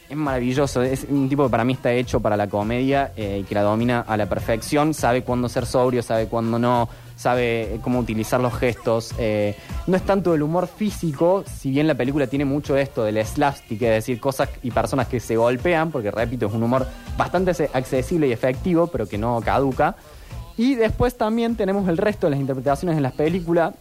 es 0.10 0.16
maravilloso, 0.16 0.82
es 0.84 1.06
un 1.10 1.28
tipo 1.28 1.44
que 1.46 1.50
para 1.50 1.66
mí 1.66 1.74
está 1.74 1.92
hecho 1.92 2.20
para 2.22 2.38
la 2.38 2.48
comedia 2.48 3.12
eh, 3.18 3.40
y 3.42 3.44
que 3.44 3.56
la 3.56 3.62
domina 3.62 4.06
a 4.08 4.16
la 4.16 4.28
perfección, 4.28 4.94
sabe 4.94 5.24
cuándo 5.24 5.50
ser 5.50 5.66
sobrio, 5.66 6.02
sabe 6.02 6.28
cuándo 6.28 6.58
no, 6.58 6.88
sabe 7.16 7.76
eh, 7.76 7.80
cómo 7.82 8.00
utilizar 8.00 8.40
los 8.40 8.54
gestos. 8.54 9.14
eh, 9.18 9.56
no 9.86 9.98
es 9.98 10.04
tanto 10.04 10.34
el 10.34 10.44
humor 10.44 10.68
físico, 10.68 11.44
si 11.46 11.72
bien 11.72 11.88
la 11.88 11.96
película 11.96 12.28
tiene 12.28 12.46
mucho 12.46 12.78
esto 12.78 13.04
del 13.04 13.26
slapstick, 13.26 13.82
es 13.82 13.90
decir, 13.90 14.20
cosas 14.20 14.50
y 14.64 14.72
personas 14.72 15.08
que 15.08 15.20
se 15.20 15.36
golpean, 15.36 15.92
porque 15.92 16.12
repito, 16.12 16.48
es 16.48 16.54
un 16.54 16.64
humor 16.64 16.88
bastante 17.18 17.52
accesible 17.74 18.28
y 18.28 18.32
efectivo, 18.32 18.88
pero 18.88 19.08
que 19.08 19.18
no 19.18 19.42
caduca. 19.42 19.96
Y 20.58 20.76
después 20.76 21.16
también 21.16 21.56
tenemos 21.56 21.88
el 21.88 21.98
resto 21.98 22.28
de 22.28 22.32
las 22.32 22.40
interpretaciones 22.40 22.98
en 22.98 23.04
las 23.04 23.14
películas 23.14 23.74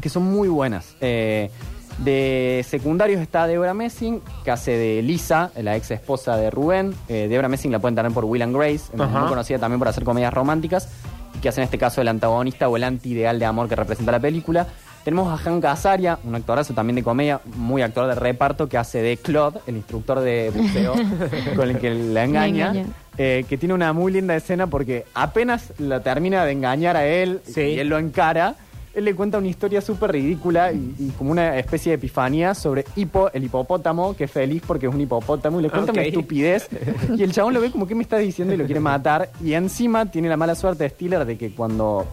que 0.00 0.08
son 0.08 0.24
muy 0.24 0.48
buenas. 0.48 0.94
Eh, 1.00 1.50
de 1.98 2.64
secundarios 2.68 3.20
está 3.20 3.48
Deborah 3.48 3.74
Messing, 3.74 4.22
que 4.44 4.50
hace 4.52 4.70
de 4.76 5.02
Lisa, 5.02 5.50
la 5.60 5.76
ex 5.76 5.90
esposa 5.90 6.36
de 6.36 6.50
Rubén. 6.50 6.94
Eh, 7.08 7.26
Deborah 7.28 7.48
Messing 7.48 7.72
la 7.72 7.80
pueden 7.80 7.96
tener 7.96 8.12
por 8.12 8.24
Will 8.24 8.42
and 8.42 8.54
Grace, 8.54 8.96
muy 8.96 9.06
conocida 9.28 9.58
también 9.58 9.80
por 9.80 9.88
hacer 9.88 10.04
comedias 10.04 10.32
románticas, 10.32 10.88
y 11.34 11.40
que 11.40 11.48
hace 11.48 11.60
en 11.60 11.64
este 11.64 11.78
caso 11.78 12.00
el 12.00 12.08
antagonista 12.08 12.68
o 12.68 12.76
el 12.76 12.84
anti-ideal 12.84 13.38
de 13.40 13.46
amor 13.46 13.68
que 13.68 13.74
representa 13.74 14.12
la 14.12 14.20
película. 14.20 14.68
Tenemos 15.04 15.32
a 15.32 15.38
Hank 15.42 15.64
Azaria, 15.64 16.18
un 16.24 16.34
actorazo 16.34 16.74
también 16.74 16.96
de 16.96 17.02
comedia, 17.02 17.40
muy 17.56 17.80
actor 17.82 18.06
de 18.08 18.14
reparto, 18.14 18.68
que 18.68 18.76
hace 18.76 19.00
de 19.00 19.16
Claude, 19.16 19.60
el 19.66 19.76
instructor 19.76 20.20
de 20.20 20.50
buceo 20.54 20.94
con 21.56 21.70
el 21.70 21.78
que 21.78 21.94
la 21.94 22.24
engaña. 22.24 22.68
engaña. 22.70 22.86
eh, 23.16 23.44
que 23.48 23.56
tiene 23.56 23.74
una 23.74 23.92
muy 23.94 24.12
linda 24.12 24.36
escena 24.36 24.66
porque 24.66 25.06
apenas 25.14 25.72
la 25.78 26.02
termina 26.02 26.44
de 26.44 26.52
engañar 26.52 26.96
a 26.96 27.06
él 27.06 27.40
Sí. 27.46 27.60
y 27.62 27.78
él 27.78 27.88
lo 27.88 27.96
encara, 27.98 28.54
él 28.94 29.04
le 29.04 29.14
cuenta 29.14 29.38
una 29.38 29.46
historia 29.48 29.80
súper 29.80 30.12
ridícula 30.12 30.72
y, 30.72 30.94
y 30.98 31.10
como 31.16 31.30
una 31.30 31.56
especie 31.56 31.90
de 31.90 31.94
epifanía 31.96 32.52
sobre 32.54 32.84
Hipo, 32.96 33.30
el 33.32 33.44
hipopótamo, 33.44 34.14
que 34.14 34.24
es 34.24 34.30
feliz 34.30 34.62
porque 34.66 34.88
es 34.88 34.94
un 34.94 35.00
hipopótamo, 35.00 35.58
y 35.60 35.62
le 35.62 35.70
cuenta 35.70 35.92
Ok. 35.92 35.98
una 35.98 36.06
estupidez. 36.06 36.68
Y 37.16 37.22
el 37.22 37.32
chabón 37.32 37.54
lo 37.54 37.60
ve 37.60 37.70
como 37.70 37.86
que 37.86 37.94
me 37.94 38.02
está 38.02 38.18
diciendo 38.18 38.52
y 38.54 38.56
lo 38.58 38.66
quiere 38.66 38.80
matar. 38.80 39.30
Y 39.42 39.54
encima 39.54 40.04
tiene 40.06 40.28
la 40.28 40.36
mala 40.36 40.54
suerte 40.54 40.84
de 40.84 40.90
Stiller 40.90 41.24
de 41.24 41.38
que 41.38 41.50
cuando 41.52 42.06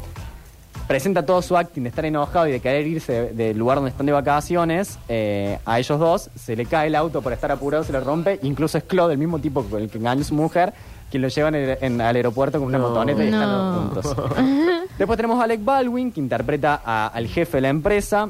presenta 0.87 1.25
todo 1.25 1.41
su 1.41 1.57
acting 1.57 1.83
de 1.83 1.89
estar 1.89 2.05
enojado 2.05 2.47
y 2.47 2.51
de 2.51 2.59
querer 2.59 2.85
irse 2.85 3.11
de- 3.13 3.33
del 3.33 3.57
lugar 3.57 3.77
donde 3.77 3.89
están 3.91 4.05
de 4.05 4.11
vacaciones, 4.11 4.99
eh, 5.09 5.57
a 5.65 5.79
ellos 5.79 5.99
dos 5.99 6.29
se 6.35 6.55
le 6.55 6.65
cae 6.65 6.87
el 6.87 6.95
auto 6.95 7.21
por 7.21 7.33
estar 7.33 7.51
apurado, 7.51 7.83
se 7.83 7.91
le 7.91 7.99
rompe, 7.99 8.39
incluso 8.43 8.77
es 8.77 8.83
Claude, 8.83 9.13
el 9.13 9.19
mismo 9.19 9.39
tipo 9.39 9.63
con 9.63 9.81
el 9.81 9.89
que 9.89 9.97
engañó 9.97 10.21
a 10.21 10.25
su 10.25 10.35
mujer, 10.35 10.73
quien 11.09 11.21
lo 11.23 11.27
lleva 11.27 11.49
en 11.49 11.55
el- 11.55 11.77
en- 11.81 12.01
al 12.01 12.15
aeropuerto 12.15 12.59
con 12.59 12.67
una 12.67 12.77
No. 12.77 12.89
motoneta 12.89 13.23
y 13.23 13.27
están 13.27 13.41
No. 13.41 13.91
los 13.95 14.05
juntos. 14.05 14.15
Después 14.99 15.17
tenemos 15.17 15.39
a 15.41 15.43
Alec 15.45 15.63
Baldwin, 15.63 16.11
que 16.11 16.19
interpreta 16.19 16.81
a- 16.85 17.07
al 17.07 17.27
jefe 17.27 17.57
de 17.57 17.61
la 17.61 17.69
empresa, 17.69 18.29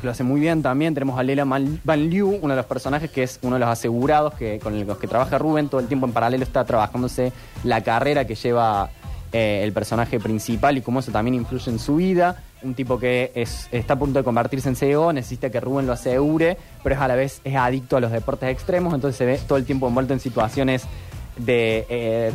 que 0.00 0.06
lo 0.06 0.10
hace 0.12 0.24
muy 0.24 0.40
bien 0.40 0.62
también. 0.62 0.94
Tenemos 0.94 1.18
a 1.18 1.22
Lela 1.22 1.44
Man- 1.44 1.80
Van 1.84 2.10
Liu, 2.10 2.38
uno 2.42 2.48
de 2.54 2.56
los 2.56 2.66
personajes 2.66 3.10
que 3.10 3.22
es 3.22 3.38
uno 3.42 3.54
de 3.56 3.60
los 3.60 3.68
asegurados 3.68 4.34
que, 4.34 4.58
con 4.58 4.84
los 4.86 4.98
que 4.98 5.06
trabaja 5.06 5.38
Rubén. 5.38 5.68
Todo 5.68 5.80
el 5.80 5.86
tiempo 5.86 6.06
en 6.06 6.12
paralelo 6.12 6.42
está 6.44 6.64
trabajándose 6.64 7.32
la 7.64 7.80
carrera 7.82 8.26
que 8.26 8.34
lleva 8.34 8.90
eh, 9.32 9.60
el 9.64 9.72
personaje 9.72 10.20
principal 10.20 10.76
y 10.78 10.82
cómo 10.82 11.00
eso 11.00 11.10
también 11.12 11.34
influye 11.34 11.70
en 11.70 11.78
su 11.78 11.96
vida. 11.96 12.42
Un 12.62 12.74
tipo 12.74 12.98
que 12.98 13.32
es, 13.34 13.68
está 13.72 13.94
a 13.94 13.98
punto 13.98 14.18
de 14.20 14.24
convertirse 14.24 14.68
en 14.68 14.76
CEO, 14.76 15.12
necesita 15.12 15.50
que 15.50 15.58
Rubén 15.60 15.86
lo 15.86 15.92
asegure, 15.94 16.56
pero 16.82 16.94
es 16.94 17.00
a 17.00 17.08
la 17.08 17.16
vez 17.16 17.40
es 17.44 17.56
adicto 17.56 17.96
a 17.96 18.00
los 18.00 18.12
deportes 18.12 18.48
extremos, 18.50 18.94
entonces 18.94 19.16
se 19.18 19.24
ve 19.26 19.40
todo 19.48 19.58
el 19.58 19.64
tiempo 19.64 19.88
envuelto 19.88 20.12
en 20.12 20.20
situaciones 20.20 20.84
de 21.36 21.86
eh, 21.88 22.32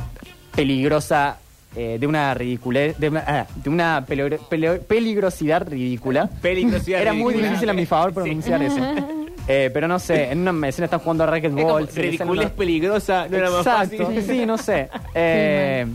peligrosa, 0.55 1.37
eh, 1.75 1.97
de 1.99 2.07
una 2.07 2.33
ridiculez, 2.33 2.97
de 2.97 3.09
una, 3.09 3.23
ah, 3.27 3.45
de 3.55 3.69
una 3.69 4.05
peligro- 4.05 4.79
peligrosidad 4.87 5.67
ridícula. 5.67 6.27
Peligrosidad 6.41 7.01
Era 7.01 7.13
muy 7.13 7.33
difícil 7.35 7.69
a 7.69 7.73
mi 7.73 7.85
favor 7.85 8.09
Sí. 8.09 8.15
pronunciar 8.15 8.61
eso. 8.63 8.79
Eh, 9.49 9.71
pero 9.73 9.87
no 9.87 9.97
sé, 9.97 10.29
en 10.33 10.45
una 10.45 10.67
escena 10.67 10.85
están 10.87 10.99
jugando 10.99 11.23
a 11.23 11.27
Es 11.27 11.31
racquetball. 11.31 11.87
salen 11.87 12.11
ridiculez 12.11 12.45
unos- 12.47 12.51
peligrosa, 12.51 13.27
no 13.29 13.37
era 13.37 13.49
más 13.49 13.63
fácil. 13.63 14.05
sí, 14.27 14.45
no 14.45 14.57
sé. 14.57 14.89
Eh, 15.15 15.85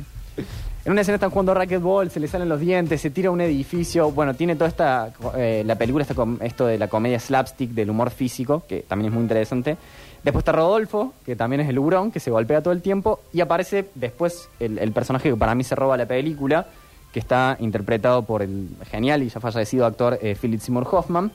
en 0.85 0.93
una 0.93 1.01
escena 1.03 1.15
están 1.17 1.31
jugando 1.31 1.55
racquetball, 1.55 2.11
se 2.11 2.19
le 2.21 2.27
salen 2.29 2.49
los 2.49 2.59
dientes, 2.61 3.01
se 3.01 3.11
tira 3.11 3.29
a 3.29 3.33
un 3.33 3.41
edificio. 3.41 4.11
Bueno, 4.11 4.35
tiene 4.35 4.57
toda 4.57 4.69
esta. 4.69 5.13
eh, 5.37 5.63
la 5.65 5.77
película 5.77 6.03
está 6.03 6.15
con 6.15 6.39
esto 6.43 6.67
de 6.67 6.79
la 6.79 6.89
comedia 6.89 7.21
slapstick, 7.21 7.71
del 7.71 7.91
humor 7.91 8.11
físico, 8.11 8.63
que 8.69 8.81
también 8.81 9.09
es 9.11 9.15
muy 9.15 9.23
interesante. 9.23 9.77
Después 10.25 10.41
está 10.43 10.53
Rodolfo, 10.53 11.15
que 11.25 11.37
también 11.37 11.61
es 11.61 11.69
el 11.69 11.79
hurón, 11.79 12.11
que 12.11 12.21
se 12.21 12.31
golpea 12.31 12.63
todo 12.63 12.73
el 12.73 12.83
tiempo. 12.83 13.21
Y 13.33 13.41
aparece 13.41 13.87
después 13.95 14.49
el, 14.61 14.79
el 14.79 14.93
personaje 14.93 15.31
que 15.31 15.37
para 15.37 15.55
mí 15.55 15.63
se 15.65 15.75
roba 15.75 15.97
la 15.97 16.07
película, 16.07 16.67
que 17.13 17.19
está 17.21 17.57
interpretado 17.61 18.23
por 18.23 18.41
el 18.43 18.69
genial 18.91 19.23
y 19.23 19.29
ya 19.29 19.39
fallecido 19.39 19.85
actor 19.85 20.19
eh, 20.23 20.35
Philip 20.41 20.61
Seymour 20.61 20.89
Hoffman 20.91 21.31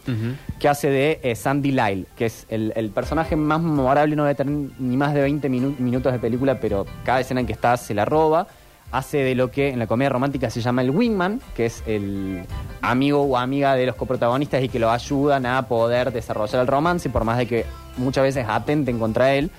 que 0.60 0.68
hace 0.68 0.90
de 0.90 1.20
eh, 1.22 1.36
Sandy 1.36 1.72
Lyle, 1.72 2.08
que 2.16 2.26
es 2.26 2.48
el, 2.50 2.74
el 2.76 2.90
personaje 2.90 3.36
más 3.36 3.62
memorable, 3.62 4.16
no 4.16 4.24
debe 4.24 4.34
tener 4.36 4.72
ni 4.80 4.98
más 4.98 5.14
de 5.14 5.22
20 5.22 5.48
minu- 5.52 5.78
minutos 5.78 6.12
de 6.12 6.18
película, 6.18 6.60
pero 6.60 6.86
cada 7.06 7.20
escena 7.20 7.42
en 7.42 7.46
que 7.48 7.54
está 7.54 7.78
se 7.78 7.94
la 7.94 8.06
roba. 8.06 8.48
Hace 8.92 9.18
de 9.18 9.36
lo 9.36 9.52
que 9.52 9.70
en 9.70 9.80
la 9.80 9.88
comedia 9.88 10.10
romántica 10.10 10.50
se 10.50 10.62
llama 10.62 10.82
el 10.82 10.92
wingman, 10.92 11.42
que 11.56 11.66
es 11.66 11.84
el 11.86 12.46
amigo 12.82 13.22
o 13.22 13.38
amiga 13.38 13.76
de 13.76 13.86
los 13.86 13.96
coprotagonistas 13.96 14.64
y 14.64 14.70
que 14.70 14.80
lo 14.80 14.90
ayudan 14.90 15.46
a 15.46 15.68
poder 15.68 16.14
desarrollar 16.14 16.62
el 16.62 16.68
romance, 16.68 17.10
por 17.10 17.26
más 17.26 17.38
de 17.38 17.48
que 17.48 17.66
muchas 17.98 18.24
veces 18.24 18.46
atenten 18.48 18.98
contra 18.98 19.34
él. 19.34 19.52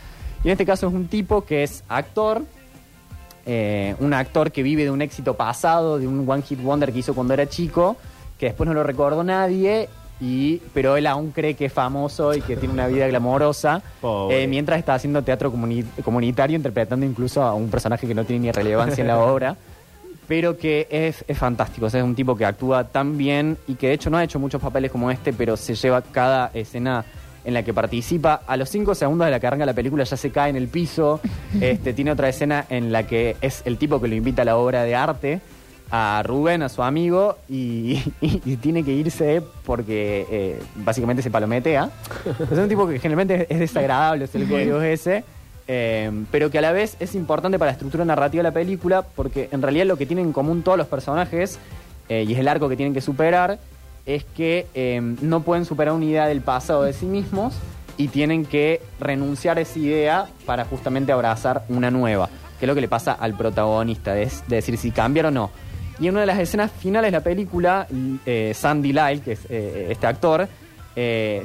Y 0.43 0.49
en 0.49 0.53
este 0.53 0.65
caso 0.65 0.89
es 0.89 0.95
un 0.95 1.09
tipo 1.09 1.45
que 1.45 1.63
es 1.63 1.85
actor, 1.89 2.43
eh, 3.45 3.97
un 4.01 4.15
actor 4.15 4.51
que 4.51 4.63
vive 4.63 4.85
de 4.85 4.91
un 4.91 5.03
éxito 5.03 5.35
pasado, 5.35 5.99
de 5.99 6.07
un 6.07 6.29
One 6.29 6.43
Hit 6.43 6.63
Wonder 6.63 6.93
que 6.93 7.01
hizo 7.01 7.15
cuando 7.15 7.35
era 7.35 7.47
chico, 7.49 7.97
que 8.39 8.47
después 8.47 8.67
no 8.67 8.73
lo 8.73 8.83
recordó 8.83 9.25
nadie, 9.25 9.89
y, 10.21 10.57
pero 10.75 10.97
él 10.97 11.07
aún 11.07 11.31
cree 11.31 11.55
que 11.55 11.67
es 11.67 11.73
famoso 11.73 12.35
y 12.35 12.41
que 12.41 12.57
tiene 12.57 12.75
una 12.75 12.87
vida 12.89 13.07
glamorosa, 13.09 13.83
Pobre. 14.01 14.43
eh, 14.45 14.47
mientras 14.49 14.79
está 14.79 14.95
haciendo 14.95 15.23
teatro 15.23 15.53
comuni- 15.53 15.85
comunitario, 16.05 16.57
interpretando 16.57 17.07
incluso 17.07 17.43
a 17.43 17.55
un 17.55 17.69
personaje 17.69 18.07
que 18.07 18.15
no 18.15 18.25
tiene 18.25 18.47
ni 18.47 18.53
relevancia 18.53 19.03
en 19.03 19.09
la 19.09 19.19
obra. 19.23 19.57
Pero 20.27 20.59
que 20.59 20.87
es, 20.91 21.25
es 21.27 21.39
fantástico, 21.39 21.87
o 21.87 21.91
sea, 21.91 22.01
es 22.01 22.05
un 22.05 22.15
tipo 22.15 22.37
que 22.37 22.45
actúa 22.45 22.85
tan 22.85 23.17
bien 23.17 23.57
y 23.67 23.77
que 23.77 23.89
de 23.89 23.93
hecho 23.95 24.11
no 24.11 24.19
ha 24.19 24.25
hecho 24.25 24.39
muchos 24.39 24.61
papeles 24.61 24.91
como 24.91 25.11
este, 25.11 25.33
pero 25.33 25.57
se 25.57 25.75
lleva 25.75 26.03
cada 26.03 26.51
escena 26.53 27.03
en 27.47 27.55
la 27.55 27.63
que 27.63 27.73
participa. 27.73 28.43
A 28.47 28.59
los 28.59 28.69
cinco 28.69 28.95
segundos 28.95 29.25
de 29.25 29.31
la 29.31 29.41
que 29.41 29.47
arranca 29.47 29.65
la 29.65 29.73
película 29.73 30.05
ya 30.05 30.19
se 30.19 30.31
cae 30.31 30.51
en 30.51 30.57
el 30.57 30.69
piso. 30.69 31.21
Este, 31.63 31.95
tiene 31.95 32.13
otra 32.13 32.29
escena 32.29 32.67
en 32.69 32.93
la 32.93 33.05
que 33.07 33.37
es 33.41 33.63
el 33.65 33.79
tipo 33.79 34.03
que 34.03 34.09
lo 34.09 34.15
invita 34.17 34.43
a 34.43 34.45
la 34.45 34.59
obra 34.59 34.83
de 34.83 34.95
arte, 34.95 35.41
a 35.91 36.23
Rubén, 36.25 36.63
a 36.63 36.69
su 36.69 36.83
amigo, 36.83 37.37
y, 37.49 38.03
y- 38.21 38.43
y 38.45 38.57
tiene 38.57 38.85
que 38.85 38.93
irse 38.93 39.43
porque 39.65 40.27
eh, 40.31 40.61
básicamente 40.77 41.23
se 41.23 41.31
palometea. 41.31 41.91
Es 42.51 42.59
un 42.59 42.69
tipo 42.69 42.87
que 42.87 42.99
generalmente 42.99 43.47
es 43.53 43.59
desagradable, 43.59 44.25
es 44.27 44.35
el 44.35 44.49
código 44.49 44.81
ese. 44.83 45.25
eh, 45.67 46.11
pero 46.31 46.51
que 46.51 46.59
a 46.59 46.63
la 46.63 46.73
vez 46.73 46.97
es 47.01 47.15
importante 47.15 47.59
para 47.59 47.71
la 47.71 47.73
estructura 47.73 48.05
narrativa 48.05 48.43
de 48.43 48.49
la 48.49 48.55
película 48.55 49.03
porque 49.03 49.49
en 49.53 49.61
realidad 49.63 49.85
lo 49.87 49.97
que 49.97 50.07
tienen 50.07 50.27
en 50.27 50.33
común 50.33 50.63
todos 50.63 50.79
los 50.79 50.87
personajes 50.87 51.59
eh, 52.09 52.25
y 52.27 52.33
es 52.33 52.39
el 52.39 52.49
arco 52.49 52.69
que 52.71 52.77
tienen 52.77 52.95
que 52.95 53.03
superar 53.03 53.59
es 54.07 54.25
que 54.25 54.67
eh, 54.75 54.99
no 55.21 55.41
pueden 55.43 55.67
superar 55.67 55.93
una 55.93 56.07
idea 56.07 56.27
del 56.27 56.41
pasado 56.41 56.85
de 56.85 56.95
sí 56.95 57.05
mismos 57.05 57.55
y 57.99 58.09
tienen 58.09 58.47
que 58.47 58.81
renunciar 58.99 59.59
a 59.59 59.61
esa 59.61 59.79
idea 59.79 60.27
para 60.47 60.65
justamente 60.65 61.13
abrazar 61.13 61.65
una 61.69 61.91
nueva, 61.91 62.31
que 62.59 62.65
es 62.65 62.67
lo 62.69 62.75
que 62.75 62.81
le 62.81 62.89
pasa 62.89 63.13
al 63.13 63.35
protagonista, 63.37 64.19
es 64.19 64.43
decir, 64.49 64.79
si 64.79 64.91
cambiar 64.91 65.27
o 65.27 65.31
no. 65.31 65.51
Y 66.01 66.07
en 66.07 66.15
una 66.15 66.21
de 66.21 66.27
las 66.27 66.39
escenas 66.39 66.71
finales 66.71 67.09
de 67.09 67.19
la 67.19 67.23
película, 67.25 67.87
eh, 68.25 68.53
Sandy 68.55 68.93
Lyle, 68.93 69.21
que 69.21 69.33
es 69.33 69.41
eh, 69.49 69.89
este 69.91 70.07
actor, 70.07 70.47
eh, 70.95 71.45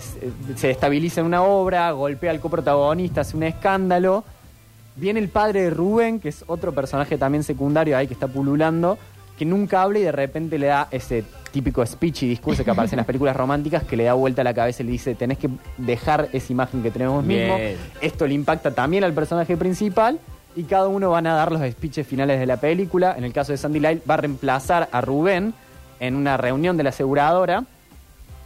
se- 0.55 0.69
estabiliza 0.71 1.21
en 1.21 1.27
una 1.27 1.43
obra, 1.43 1.91
golpea 1.91 2.31
al 2.31 2.39
coprotagonista, 2.39 3.21
hace 3.21 3.35
un 3.37 3.43
escándalo. 3.43 4.23
Viene 4.95 5.19
el 5.19 5.29
padre 5.29 5.63
de 5.63 5.69
Rubén, 5.71 6.19
que 6.19 6.29
es 6.29 6.43
otro 6.47 6.71
personaje 6.71 7.17
también 7.17 7.43
secundario 7.43 7.97
ahí 7.97 8.05
que 8.07 8.13
está 8.13 8.27
pululando, 8.27 8.97
que 9.39 9.45
nunca 9.45 9.81
habla 9.81 9.97
y 9.99 10.03
de 10.03 10.11
repente 10.11 10.59
le 10.59 10.67
da 10.67 10.87
ese 10.91 11.23
típico 11.51 11.83
speech 11.85 12.23
y 12.23 12.29
discurso 12.29 12.63
que 12.63 12.69
aparece 12.71 12.93
en 12.95 12.97
las 12.97 13.05
películas 13.07 13.35
románticas 13.35 13.83
que 13.83 13.97
le 13.97 14.03
da 14.03 14.13
vuelta 14.13 14.41
a 14.41 14.43
la 14.43 14.53
cabeza 14.53 14.83
y 14.83 14.85
le 14.85 14.91
dice, 14.91 15.15
tenés 15.15 15.39
que 15.39 15.49
dejar 15.79 16.29
esa 16.31 16.51
imagen 16.53 16.83
que 16.83 16.91
tenemos 16.91 17.23
mismo. 17.23 17.57
Bien. 17.57 17.75
Esto 18.01 18.27
le 18.27 18.35
impacta 18.35 18.69
también 18.71 19.03
al 19.03 19.13
personaje 19.13 19.57
principal 19.57 20.19
y 20.55 20.63
cada 20.63 20.87
uno 20.87 21.09
van 21.11 21.27
a 21.27 21.35
dar 21.35 21.51
los 21.51 21.61
speeches 21.71 22.05
finales 22.07 22.39
de 22.39 22.45
la 22.45 22.57
película. 22.57 23.15
En 23.17 23.23
el 23.23 23.33
caso 23.33 23.51
de 23.51 23.57
Sandy 23.57 23.79
Lyle 23.79 24.01
va 24.09 24.15
a 24.15 24.17
reemplazar 24.17 24.89
a 24.91 25.01
Rubén 25.01 25.53
en 25.99 26.15
una 26.15 26.37
reunión 26.37 26.77
de 26.77 26.83
la 26.83 26.89
aseguradora 26.89 27.63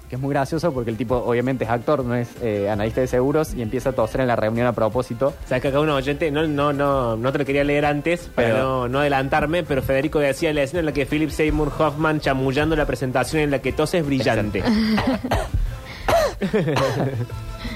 que 0.09 0.15
es 0.15 0.21
muy 0.21 0.29
gracioso 0.33 0.71
porque 0.71 0.89
el 0.89 0.95
tipo 0.95 1.17
obviamente 1.17 1.65
es 1.65 1.69
actor, 1.69 2.05
no 2.05 2.15
es 2.15 2.29
eh, 2.41 2.69
analista 2.69 3.01
de 3.01 3.07
seguros 3.07 3.53
y 3.53 3.61
empieza 3.61 3.89
a 3.89 3.91
toser 3.91 4.21
en 4.21 4.27
la 4.27 4.37
reunión 4.37 4.65
a 4.65 4.71
propósito. 4.71 5.33
O 5.43 5.47
sea, 5.49 5.59
que 5.59 5.67
acá 5.67 5.81
un 5.81 5.89
oyente, 5.89 6.31
no, 6.31 6.47
no, 6.47 6.71
no, 6.71 7.17
no 7.17 7.31
te 7.33 7.39
lo 7.39 7.43
quería 7.43 7.65
leer 7.65 7.85
antes 7.85 8.21
para 8.33 8.47
Pero- 8.47 8.57
no, 8.63 8.87
no 8.87 8.99
adelantarme, 9.01 9.63
pero 9.63 9.81
Federico 9.81 10.19
decía 10.19 10.53
la 10.53 10.61
escena 10.63 10.79
en 10.79 10.85
la 10.85 10.91
que 10.93 11.05
Philip 11.05 11.29
Seymour 11.29 11.73
Hoffman 11.77 12.21
chamullando 12.21 12.73
la 12.77 12.85
presentación 12.85 13.41
en 13.41 13.51
la 13.51 13.59
que 13.59 13.73
tose 13.73 13.97
es 13.97 14.05
brillante. 14.05 14.63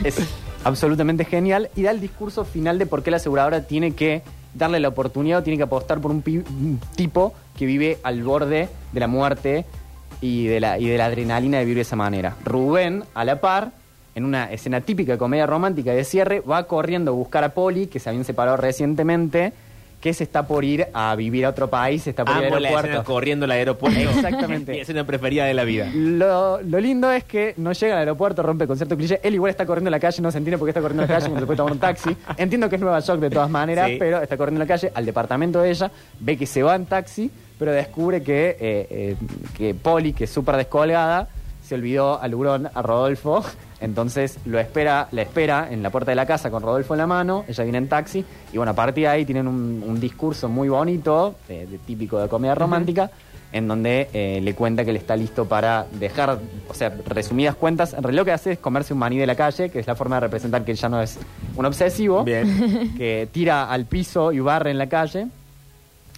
Es 0.03 0.15
absolutamente 0.63 1.25
genial 1.25 1.69
y 1.75 1.83
da 1.83 1.91
el 1.91 1.99
discurso 1.99 2.45
final 2.45 2.77
de 2.79 2.85
por 2.85 3.03
qué 3.03 3.11
la 3.11 3.17
aseguradora 3.17 3.63
tiene 3.63 3.93
que 3.93 4.21
darle 4.53 4.79
la 4.79 4.89
oportunidad 4.89 5.39
o 5.39 5.43
tiene 5.43 5.57
que 5.57 5.63
apostar 5.63 5.99
por 5.99 6.11
un, 6.11 6.21
tipo 6.95 7.33
que 7.57 7.65
vive 7.65 7.99
al 8.03 8.23
borde 8.23 8.69
de 8.91 8.99
la 8.99 9.07
muerte 9.07 9.65
y 10.19 10.47
de 10.47 10.59
la, 10.59 10.77
y 10.77 10.87
de 10.87 10.97
la 10.97 11.05
adrenalina 11.05 11.57
de 11.57 11.65
vivir 11.65 11.77
de 11.77 11.81
esa 11.81 11.95
manera. 11.95 12.35
Rubén, 12.43 13.03
a 13.13 13.25
la 13.25 13.39
par, 13.39 13.71
en 14.13 14.25
una 14.25 14.51
escena 14.51 14.81
típica 14.81 15.13
de 15.13 15.17
comedia 15.17 15.47
romántica 15.47 15.93
de 15.93 16.03
cierre, 16.03 16.41
va 16.41 16.63
corriendo 16.65 17.11
a 17.11 17.15
buscar 17.15 17.43
a 17.43 17.49
Polly, 17.53 17.87
que 17.87 17.99
se 17.99 18.09
habían 18.09 18.25
separado 18.25 18.57
recientemente, 18.57 19.53
que 20.01 20.13
se 20.15 20.23
está 20.23 20.47
por 20.47 20.65
ir 20.65 20.87
a 20.93 21.15
vivir 21.15 21.45
a 21.45 21.49
otro 21.49 21.69
país, 21.69 22.01
se 22.03 22.09
está 22.09 22.25
por 22.25 22.35
ir 22.37 22.45
Amo 22.47 22.55
al 22.55 22.63
la 22.63 22.69
escena 22.69 22.81
aeropuerto. 22.87 23.13
corriendo 23.13 23.45
al 23.45 23.51
aeropuerto. 23.51 23.99
Exactamente. 23.99 24.71
Mi 24.73 24.79
escena 24.79 25.05
preferida 25.05 25.45
de 25.45 25.53
la 25.53 25.63
vida. 25.63 25.89
Lo, 25.93 26.59
lo 26.61 26.79
lindo 26.79 27.11
es 27.11 27.23
que 27.23 27.53
no 27.57 27.71
llega 27.71 27.93
al 27.93 27.99
aeropuerto, 27.99 28.41
rompe 28.41 28.65
con 28.65 28.75
cierto 28.77 28.97
cliché. 28.97 29.19
Él 29.21 29.35
igual 29.35 29.51
está 29.51 29.65
corriendo 29.65 29.89
en 29.89 29.91
la 29.91 29.99
calle, 29.99 30.21
no 30.23 30.31
se 30.31 30.39
entiende 30.39 30.57
por 30.57 30.65
qué 30.65 30.71
está 30.71 30.81
corriendo 30.81 31.03
en 31.03 31.09
la 31.09 31.15
calle 31.15 31.27
cuando 31.27 31.41
se 31.41 31.45
puede 31.45 31.57
tomar 31.57 31.73
un 31.73 31.79
taxi. 31.79 32.17
Entiendo 32.35 32.67
que 32.67 32.75
es 32.77 32.81
Nueva 32.81 32.99
York 32.99 33.19
de 33.21 33.29
todas 33.29 33.49
maneras, 33.51 33.89
Sí. 33.89 33.97
pero 33.99 34.21
está 34.23 34.37
corriendo 34.37 34.61
en 34.63 34.67
la 34.67 34.73
calle 34.73 34.91
al 34.93 35.05
departamento 35.05 35.61
de 35.61 35.69
ella, 35.69 35.91
ve 36.19 36.35
que 36.35 36.47
se 36.47 36.63
va 36.63 36.75
en 36.75 36.87
taxi, 36.87 37.29
pero 37.59 37.71
descubre 37.71 38.23
que, 38.23 38.57
eh, 38.59 38.87
eh, 38.89 39.15
que 39.55 39.75
Polly, 39.75 40.13
que 40.13 40.23
es 40.23 40.31
súper 40.31 40.55
descolgada, 40.57 41.27
se 41.63 41.75
olvidó 41.75 42.19
al 42.19 42.33
hurón, 42.33 42.67
a 42.73 42.81
Rodolfo. 42.81 43.45
Entonces 43.81 44.37
lo 44.45 44.59
espera, 44.59 45.07
la 45.11 45.23
espera 45.23 45.67
en 45.69 45.83
la 45.83 45.89
puerta 45.89 46.11
de 46.11 46.15
la 46.15 46.25
casa 46.25 46.49
con 46.49 46.61
Rodolfo 46.63 46.93
en 46.93 46.99
la 46.99 47.07
mano. 47.07 47.43
Ella 47.47 47.63
viene 47.63 47.79
en 47.79 47.87
taxi. 47.87 48.23
Y 48.53 48.57
bueno, 48.57 48.71
a 48.71 48.75
partir 48.75 49.03
de 49.05 49.09
ahí 49.09 49.25
tienen 49.25 49.47
un, 49.47 49.83
un 49.85 49.99
discurso 49.99 50.47
muy 50.47 50.69
bonito, 50.69 51.35
eh, 51.49 51.67
de 51.69 51.77
típico 51.79 52.19
de 52.19 52.29
comedia 52.29 52.55
romántica, 52.55 53.09
en 53.51 53.67
donde 53.67 54.09
eh, 54.13 54.39
le 54.41 54.53
cuenta 54.53 54.83
que 54.83 54.91
él 54.91 54.97
está 54.97 55.15
listo 55.15 55.45
para 55.45 55.85
dejar, 55.99 56.39
o 56.69 56.73
sea, 56.73 56.93
resumidas 57.05 57.55
cuentas, 57.55 57.93
en 57.93 58.03
realidad 58.03 58.21
lo 58.21 58.25
que 58.25 58.31
hace 58.31 58.51
es 58.53 58.59
comerse 58.59 58.93
un 58.93 58.99
maní 58.99 59.17
de 59.17 59.25
la 59.25 59.35
calle, 59.35 59.69
que 59.69 59.79
es 59.79 59.87
la 59.87 59.95
forma 59.95 60.15
de 60.17 60.21
representar 60.21 60.63
que 60.63 60.71
él 60.71 60.77
ya 60.77 60.89
no 60.89 61.01
es 61.01 61.19
un 61.55 61.65
obsesivo, 61.65 62.23
Bien. 62.23 62.93
que 62.97 63.27
tira 63.31 63.69
al 63.69 63.85
piso 63.85 64.31
y 64.31 64.39
barre 64.39 64.71
en 64.71 64.77
la 64.77 64.87
calle 64.87 65.27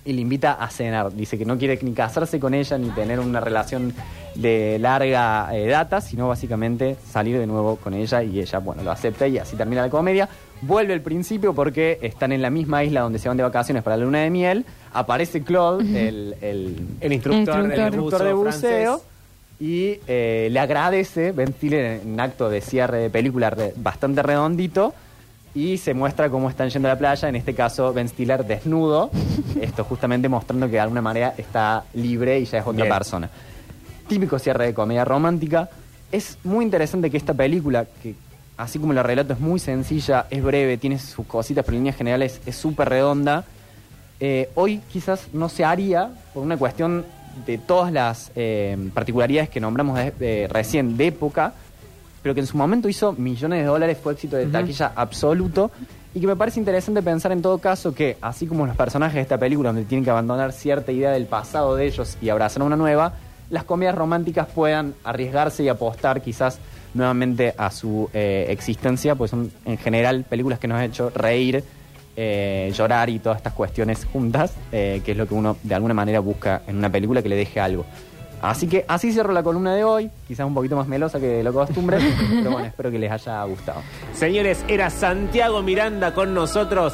y 0.06 0.13
le 0.13 0.21
invita 0.21 0.54
a 0.54 0.69
cenar. 0.69 1.13
Dice 1.13 1.38
que 1.38 1.45
no 1.45 1.58
quiere 1.58 1.80
ni 1.82 1.93
casarse 1.93 2.39
con 2.39 2.54
ella 2.54 2.78
ni 2.78 2.89
tener 2.89 3.19
una 3.19 3.39
relación 3.39 3.93
de 4.36 4.78
larga 4.80 5.50
eh, 5.56 5.67
data, 5.67 6.02
sino 6.02 6.28
básicamente 6.28 6.96
salir 7.12 7.38
de 7.38 7.46
nuevo 7.48 7.76
con 7.78 7.93
ella 7.93 8.24
y 8.24 8.39
ella, 8.39 8.60
bueno, 8.60 8.84
lo 8.84 8.91
acepta 8.91 9.28
y 9.28 9.38
así 9.38 9.56
termina 9.56 9.82
la 9.84 9.89
comedia. 9.89 10.28
Vuelve 10.62 10.93
al 10.93 11.02
principio 11.02 11.54
porque 11.54 12.00
están 12.02 12.32
en 12.32 12.41
la 12.41 12.50
misma 12.50 12.84
isla 12.84 13.02
donde 13.02 13.19
se 13.19 13.28
van 13.28 13.38
de 13.38 13.43
vacaciones 13.43 13.84
para 13.84 13.98
la 13.98 14.06
luna 14.06 14.19
de 14.19 14.30
miel. 14.30 14.65
Aparece 14.93 15.43
Claude, 15.43 15.84
el, 16.08 16.36
el, 16.41 16.78
El 17.02 17.13
instructor, 17.13 17.60
El 17.60 17.69
del 17.69 17.80
instructor. 17.80 17.93
instructor 17.93 18.24
de 18.28 18.34
buceo 18.34 19.02
y 19.60 20.00
eh, 20.08 20.48
le 20.52 20.60
agradece 20.60 21.32
Ben 21.32 21.54
Stiller 21.54 22.02
en 22.02 22.13
un 22.13 22.19
acto 22.19 22.50
de 22.50 22.62
cierre 22.62 22.98
de 23.00 23.10
película 23.10 23.50
re- 23.50 23.74
bastante 23.76 24.24
redondito 24.24 24.93
y 25.56 25.78
se 25.78 25.93
muestra 25.93 26.30
cómo 26.30 26.50
están 26.50 26.69
yendo 26.69 26.88
a 26.88 26.93
la 26.93 26.98
playa, 26.98 27.30
en 27.30 27.36
este 27.36 27.54
caso 27.54 27.93
Ben 27.93 28.10
Stiller 28.10 28.43
desnudo, 28.46 29.12
esto 29.62 29.84
justamente 29.84 30.28
mostrando 30.28 30.65
que 30.65 30.74
de 30.74 30.80
alguna 30.80 31.02
manera 31.02 31.36
está 31.38 31.84
libre 31.93 32.39
y 32.39 32.46
ya 32.46 32.58
es 32.60 32.63
otra 32.65 32.84
Bien. 32.84 32.89
persona. 32.98 33.30
Típico 34.08 34.38
cierre 34.39 34.66
de 34.68 34.74
comedia 34.74 35.06
romántica. 35.06 35.70
Es 36.12 36.38
muy 36.44 36.63
interesante 36.66 37.10
que 37.10 37.18
esta 37.18 37.34
película, 37.34 37.86
que 38.02 38.16
así 38.58 38.78
como 38.80 38.94
la 38.94 39.02
relato 39.04 39.34
es 39.34 39.39
muy 39.39 39.60
sencilla, 39.60 40.28
es 40.30 40.44
breve, 40.44 40.78
tiene 40.78 41.00
sus 41.00 41.26
cositas, 41.26 41.63
pero 41.66 41.76
en 41.78 41.82
líneas 41.84 41.96
generales 41.96 42.39
es 42.46 42.56
súper 42.56 42.89
redonda, 42.89 43.46
eh, 44.20 44.50
hoy 44.56 44.80
quizás 44.92 45.28
no 45.34 45.50
se 45.50 45.66
haría 45.66 46.10
por 46.34 46.44
una 46.44 46.56
cuestión 46.58 47.04
de 47.48 47.58
todas 47.58 47.92
las 47.92 48.32
eh, 48.36 48.78
particularidades 48.94 49.50
que 49.50 49.60
nombramos 49.60 49.98
de- 49.98 50.12
de- 50.12 50.48
recién 50.48 50.96
de 50.98 51.08
época, 51.08 51.54
pero 52.22 52.36
que 52.36 52.42
en 52.42 52.48
su 52.48 52.56
momento 52.58 52.88
hizo 52.88 53.13
millones 53.13 53.60
de 53.62 53.66
dólares, 53.66 53.98
fue 54.02 54.13
éxito 54.13 54.36
de 54.38 54.46
taquilla 54.46 54.92
absoluto, 54.96 55.72
y 56.13 56.20
que 56.22 56.28
me 56.28 56.36
parece 56.36 56.60
interesante 56.60 57.02
pensar 57.02 57.32
en 57.32 57.42
todo 57.42 57.58
caso 57.58 57.94
que, 57.96 58.18
así 58.22 58.46
como 58.46 58.68
los 58.68 58.76
personajes 58.76 59.16
de 59.16 59.22
esta 59.22 59.39
película, 59.39 59.70
donde 59.70 59.84
tienen 59.86 60.06
que 60.06 60.12
abandonar 60.12 60.54
cierta 60.54 60.92
idea 60.92 61.10
del 61.10 61.26
pasado 61.26 61.76
de 61.76 61.88
ellos 61.88 62.18
y 62.22 62.30
abrazar 62.30 62.62
una 62.62 62.76
nueva, 62.78 63.13
las 63.50 63.64
comedias 63.64 63.96
románticas 63.96 64.48
puedan 64.48 64.94
arriesgarse 65.04 65.64
y 65.64 65.70
apostar 65.70 66.22
quizás 66.22 66.60
nuevamente 66.94 67.54
a 67.58 67.72
su 67.72 68.10
eh, 68.14 68.46
existencia, 68.50 69.16
pues 69.16 69.32
son 69.32 69.52
en 69.66 69.78
general 69.78 70.26
películas 70.28 70.60
que 70.60 70.68
nos 70.68 70.78
han 70.78 70.86
hecho 70.86 71.10
reír, 71.10 71.64
eh, 72.16 72.72
llorar 72.76 73.10
y 73.10 73.20
todas 73.20 73.38
estas 73.38 73.54
cuestiones 73.54 74.06
juntas, 74.06 74.54
eh, 74.72 75.02
que 75.04 75.14
es 75.14 75.18
lo 75.18 75.28
que 75.28 75.34
uno 75.34 75.58
de 75.64 75.76
alguna 75.76 75.94
manera 75.94 76.20
busca 76.20 76.62
en 76.68 76.78
una 76.78 76.92
película 76.92 77.22
que 77.22 77.30
le 77.30 77.36
deje 77.36 77.60
algo. 77.60 77.86
Así 78.42 78.68
que 78.68 78.84
así 78.90 79.14
cierro 79.14 79.32
la 79.32 79.42
columna 79.42 79.74
de 79.74 79.86
hoy, 79.86 80.12
quizás 80.28 80.46
un 80.46 80.54
poquito 80.54 80.76
más 80.76 80.88
melosa 80.88 81.20
que 81.20 81.28
de 81.28 81.44
lo 81.44 81.54
costumbre, 81.54 81.98
pero 82.30 82.52
bueno, 82.52 82.68
espero 82.68 82.92
que 82.92 83.00
les 83.00 83.10
haya 83.10 83.44
gustado. 83.46 83.82
Señores, 84.14 84.64
era 84.68 84.90
Santiago 84.90 85.62
Miranda 85.62 86.14
con 86.14 86.34
nosotros 86.34 86.94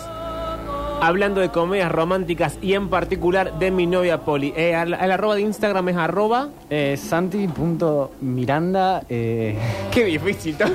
hablando 1.01 1.41
de 1.41 1.49
comedias 1.49 1.91
románticas 1.91 2.57
y 2.61 2.73
en 2.73 2.89
particular 2.89 3.57
de 3.59 3.71
mi 3.71 3.85
novia 3.87 4.21
Poli. 4.21 4.53
Eh, 4.55 4.75
al, 4.75 4.93
al 4.93 5.11
arroba 5.11 5.35
de 5.35 5.41
Instagram 5.41 5.89
es 5.89 5.97
arroba. 5.97 6.49
Eh, 6.69 6.95
Santi.miranda. 6.97 9.03
Eh, 9.09 9.57
Qué 9.91 10.05
difícil. 10.05 10.55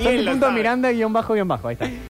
Santi.miranda 0.00 0.92
guion 0.92 1.12
bajo 1.12 1.34
guion 1.34 1.48
bajo, 1.48 1.68
ahí 1.68 1.76
está. 1.80 1.90